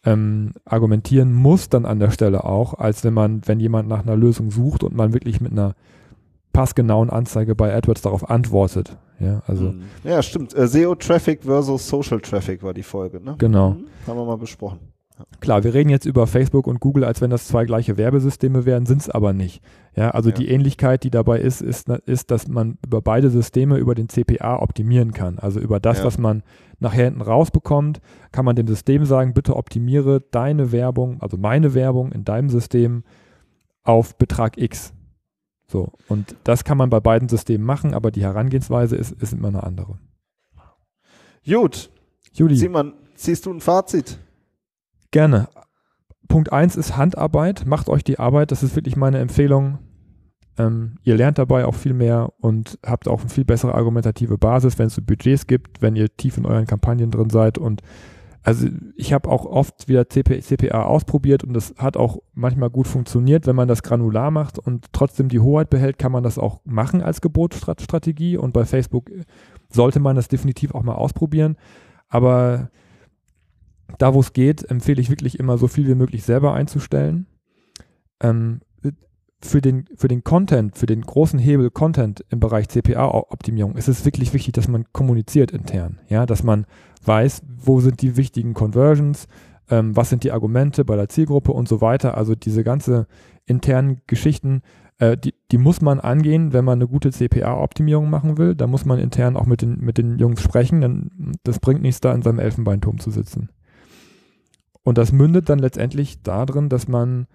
ähm, 0.05 0.53
argumentieren 0.65 1.33
muss 1.33 1.69
dann 1.69 1.85
an 1.85 1.99
der 1.99 2.11
Stelle 2.11 2.43
auch, 2.43 2.73
als 2.73 3.03
wenn 3.03 3.13
man, 3.13 3.41
wenn 3.45 3.59
jemand 3.59 3.89
nach 3.89 4.03
einer 4.03 4.15
Lösung 4.15 4.51
sucht 4.51 4.83
und 4.83 4.95
man 4.95 5.13
wirklich 5.13 5.41
mit 5.41 5.51
einer 5.51 5.75
passgenauen 6.53 7.09
Anzeige 7.09 7.55
bei 7.55 7.75
AdWords 7.75 8.01
darauf 8.01 8.29
antwortet. 8.29 8.97
Ja, 9.19 9.41
also. 9.47 9.65
Mhm. 9.65 9.83
Ja, 10.03 10.21
stimmt. 10.23 10.55
Äh, 10.55 10.67
SEO-Traffic 10.67 11.43
versus 11.43 11.87
Social 11.87 12.21
Traffic 12.21 12.63
war 12.63 12.73
die 12.73 12.83
Folge, 12.83 13.21
ne? 13.21 13.35
Genau. 13.37 13.71
Mhm. 13.71 13.85
Haben 14.07 14.17
wir 14.17 14.25
mal 14.25 14.37
besprochen. 14.37 14.79
Klar, 15.39 15.63
wir 15.63 15.73
reden 15.73 15.89
jetzt 15.89 16.05
über 16.05 16.27
Facebook 16.27 16.67
und 16.67 16.79
Google, 16.79 17.03
als 17.03 17.21
wenn 17.21 17.29
das 17.29 17.47
zwei 17.47 17.65
gleiche 17.65 17.97
Werbesysteme 17.97 18.65
wären, 18.65 18.85
sind 18.85 19.01
es 19.01 19.09
aber 19.09 19.33
nicht. 19.33 19.61
Ja, 19.95 20.11
also 20.11 20.29
ja. 20.29 20.35
die 20.35 20.49
Ähnlichkeit, 20.49 21.03
die 21.03 21.09
dabei 21.09 21.39
ist, 21.39 21.61
ist, 21.61 21.89
ist, 21.89 22.31
dass 22.31 22.47
man 22.47 22.77
über 22.85 23.01
beide 23.01 23.29
Systeme 23.29 23.77
über 23.77 23.95
den 23.95 24.09
CPA 24.09 24.61
optimieren 24.61 25.11
kann. 25.11 25.39
Also 25.39 25.59
über 25.59 25.79
das, 25.79 25.99
ja. 25.99 26.05
was 26.05 26.17
man 26.17 26.43
nachher 26.79 27.05
hinten 27.05 27.21
rausbekommt, 27.21 27.99
kann 28.31 28.45
man 28.45 28.55
dem 28.55 28.67
System 28.67 29.05
sagen, 29.05 29.33
bitte 29.33 29.55
optimiere 29.55 30.21
deine 30.31 30.71
Werbung, 30.71 31.21
also 31.21 31.37
meine 31.37 31.73
Werbung 31.73 32.11
in 32.11 32.23
deinem 32.23 32.49
System 32.49 33.03
auf 33.83 34.17
Betrag 34.17 34.57
X. 34.57 34.93
So, 35.67 35.91
und 36.07 36.35
das 36.43 36.63
kann 36.63 36.77
man 36.77 36.89
bei 36.89 36.99
beiden 36.99 37.29
Systemen 37.29 37.65
machen, 37.65 37.93
aber 37.93 38.11
die 38.11 38.23
Herangehensweise 38.23 38.95
ist, 38.95 39.11
ist 39.21 39.33
immer 39.33 39.49
eine 39.49 39.63
andere. 39.63 39.99
Gut. 41.45 41.91
Judy. 42.33 42.55
Simon, 42.55 42.93
ziehst 43.15 43.45
du 43.45 43.53
ein 43.53 43.59
Fazit? 43.59 44.17
Gerne. 45.11 45.49
Punkt 46.27 46.53
1 46.53 46.75
ist 46.75 46.95
Handarbeit. 46.95 47.65
Macht 47.65 47.89
euch 47.89 48.03
die 48.03 48.19
Arbeit. 48.19 48.51
Das 48.51 48.63
ist 48.63 48.75
wirklich 48.75 48.95
meine 48.95 49.19
Empfehlung. 49.19 49.79
Ähm, 50.57 50.97
ihr 51.03 51.15
lernt 51.15 51.39
dabei 51.39 51.65
auch 51.65 51.75
viel 51.75 51.93
mehr 51.93 52.31
und 52.39 52.77
habt 52.85 53.07
auch 53.07 53.21
eine 53.21 53.29
viel 53.29 53.45
bessere 53.45 53.73
argumentative 53.73 54.37
Basis, 54.37 54.77
wenn 54.77 54.87
es 54.87 54.95
so 54.95 55.01
Budgets 55.01 55.47
gibt, 55.47 55.81
wenn 55.81 55.95
ihr 55.95 56.15
tief 56.15 56.37
in 56.37 56.45
euren 56.45 56.67
Kampagnen 56.67 57.09
drin 57.09 57.29
seid. 57.29 57.57
Und 57.57 57.81
also 58.43 58.67
ich 58.95 59.11
habe 59.11 59.29
auch 59.29 59.45
oft 59.45 59.87
wieder 59.87 60.07
CP, 60.07 60.41
CPA 60.41 60.83
ausprobiert 60.83 61.43
und 61.43 61.53
das 61.53 61.73
hat 61.77 61.97
auch 61.97 62.19
manchmal 62.33 62.69
gut 62.69 62.87
funktioniert. 62.87 63.47
Wenn 63.47 63.55
man 63.55 63.67
das 63.67 63.83
granular 63.83 64.31
macht 64.31 64.59
und 64.59 64.93
trotzdem 64.93 65.29
die 65.29 65.39
Hoheit 65.39 65.69
behält, 65.69 65.97
kann 65.97 66.11
man 66.11 66.23
das 66.23 66.37
auch 66.37 66.59
machen 66.65 67.01
als 67.01 67.21
Gebotsstrategie. 67.21 68.37
Und 68.37 68.53
bei 68.53 68.65
Facebook 68.65 69.09
sollte 69.69 69.99
man 69.99 70.15
das 70.15 70.27
definitiv 70.27 70.75
auch 70.75 70.83
mal 70.83 70.95
ausprobieren. 70.95 71.57
Aber 72.07 72.69
da, 73.97 74.13
wo 74.13 74.19
es 74.19 74.33
geht, 74.33 74.69
empfehle 74.69 75.01
ich 75.01 75.09
wirklich 75.09 75.39
immer 75.39 75.57
so 75.57 75.67
viel 75.67 75.87
wie 75.87 75.95
möglich 75.95 76.23
selber 76.23 76.53
einzustellen. 76.53 77.25
Ähm, 78.21 78.61
für 79.41 79.61
den, 79.61 79.85
für 79.95 80.09
den 80.09 80.23
Content, 80.23 80.77
für 80.77 80.85
den 80.85 81.01
großen 81.01 81.39
Hebel 81.39 81.71
Content 81.71 82.25
im 82.29 82.39
Bereich 82.39 82.67
CPA-Optimierung 82.67 83.77
ist 83.77 83.87
es 83.87 84.03
wirklich 84.03 84.33
wichtig, 84.33 84.53
dass 84.53 84.67
man 84.67 84.85
kommuniziert 84.91 85.51
intern. 85.51 85.99
Ja, 86.09 86.25
dass 86.25 86.43
man 86.43 86.65
weiß, 87.05 87.43
wo 87.57 87.79
sind 87.79 88.01
die 88.01 88.17
wichtigen 88.17 88.53
Conversions, 88.53 89.27
ähm, 89.69 89.95
was 89.95 90.09
sind 90.09 90.23
die 90.23 90.31
Argumente 90.31 90.83
bei 90.83 90.97
der 90.97 91.07
Zielgruppe 91.07 91.53
und 91.53 91.69
so 91.69 91.79
weiter. 91.79 92.17
Also 92.17 92.35
diese 92.35 92.63
ganze 92.63 93.07
internen 93.45 94.01
Geschichten, 94.07 94.61
äh, 94.97 95.15
die, 95.15 95.33
die 95.51 95.57
muss 95.57 95.79
man 95.81 96.01
angehen, 96.01 96.51
wenn 96.51 96.65
man 96.65 96.79
eine 96.79 96.87
gute 96.87 97.11
CPA-Optimierung 97.11 98.09
machen 98.09 98.37
will. 98.37 98.55
Da 98.55 98.67
muss 98.67 98.83
man 98.83 98.99
intern 98.99 99.37
auch 99.37 99.45
mit 99.45 99.61
den, 99.61 99.79
mit 99.79 99.97
den 99.97 100.19
Jungs 100.19 100.41
sprechen, 100.41 100.81
denn 100.81 101.37
das 101.43 101.59
bringt 101.59 101.81
nichts, 101.81 102.01
da 102.01 102.13
in 102.13 102.21
seinem 102.21 102.39
Elfenbeinturm 102.39 102.99
zu 102.99 103.09
sitzen. 103.09 103.49
Und 104.89 104.97
das 104.97 105.11
mündet 105.11 105.49
dann 105.49 105.59
letztendlich 105.59 106.23
darin, 106.23 106.67
dass 106.67 106.87
man 106.87 107.27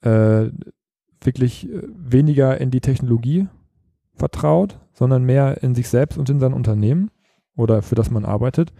äh, 0.00 0.46
wirklich 1.20 1.70
äh, 1.70 1.80
weniger 1.94 2.60
in 2.60 2.72
die 2.72 2.80
Technologie 2.80 3.46
vertraut, 4.16 4.80
sondern 4.92 5.22
mehr 5.22 5.62
in 5.62 5.76
sich 5.76 5.88
selbst 5.88 6.18
und 6.18 6.28
in 6.28 6.40
sein 6.40 6.52
Unternehmen 6.52 7.12
oder 7.56 7.82
für 7.82 7.94
das 7.94 8.10
man 8.10 8.24
arbeitet, 8.24 8.72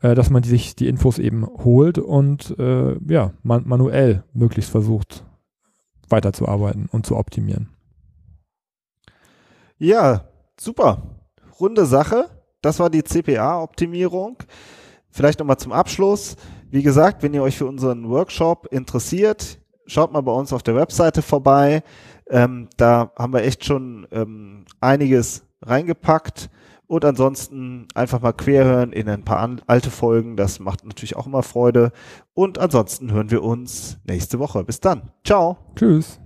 äh, 0.00 0.14
dass 0.14 0.30
man 0.30 0.40
die, 0.40 0.48
sich 0.48 0.76
die 0.76 0.88
Infos 0.88 1.18
eben 1.18 1.46
holt 1.46 1.98
und 1.98 2.58
äh, 2.58 2.96
ja, 3.06 3.34
man, 3.42 3.68
manuell 3.68 4.24
möglichst 4.32 4.70
versucht 4.70 5.22
weiterzuarbeiten 6.08 6.88
und 6.90 7.04
zu 7.04 7.16
optimieren. 7.16 7.68
Ja, 9.76 10.24
super. 10.58 11.02
Runde 11.60 11.84
Sache. 11.84 12.30
Das 12.62 12.78
war 12.78 12.88
die 12.88 13.04
CPA-Optimierung. 13.04 14.38
Vielleicht 15.16 15.38
nochmal 15.38 15.56
zum 15.56 15.72
Abschluss. 15.72 16.36
Wie 16.70 16.82
gesagt, 16.82 17.22
wenn 17.22 17.32
ihr 17.32 17.42
euch 17.42 17.56
für 17.56 17.64
unseren 17.64 18.10
Workshop 18.10 18.66
interessiert, 18.70 19.58
schaut 19.86 20.12
mal 20.12 20.20
bei 20.20 20.32
uns 20.32 20.52
auf 20.52 20.62
der 20.62 20.76
Webseite 20.76 21.22
vorbei. 21.22 21.82
Ähm, 22.28 22.68
da 22.76 23.12
haben 23.18 23.32
wir 23.32 23.42
echt 23.42 23.64
schon 23.64 24.06
ähm, 24.12 24.66
einiges 24.78 25.46
reingepackt, 25.62 26.50
Und 26.86 27.06
ansonsten 27.06 27.88
einfach 27.94 28.20
mal 28.20 28.32
querhören 28.32 28.92
in 28.92 29.08
ein 29.08 29.24
paar 29.24 29.56
alte 29.66 29.90
Folgen. 29.90 30.36
Das 30.36 30.60
macht 30.60 30.84
natürlich 30.84 31.16
auch 31.16 31.26
immer 31.26 31.42
Freude. 31.42 31.92
Und 32.34 32.58
ansonsten 32.58 33.10
hören 33.10 33.30
wir 33.30 33.42
uns 33.42 33.98
nächste 34.06 34.38
Woche. 34.38 34.64
Bis 34.64 34.80
dann. 34.80 35.10
Ciao. 35.24 35.56
Tschüss. 35.76 36.20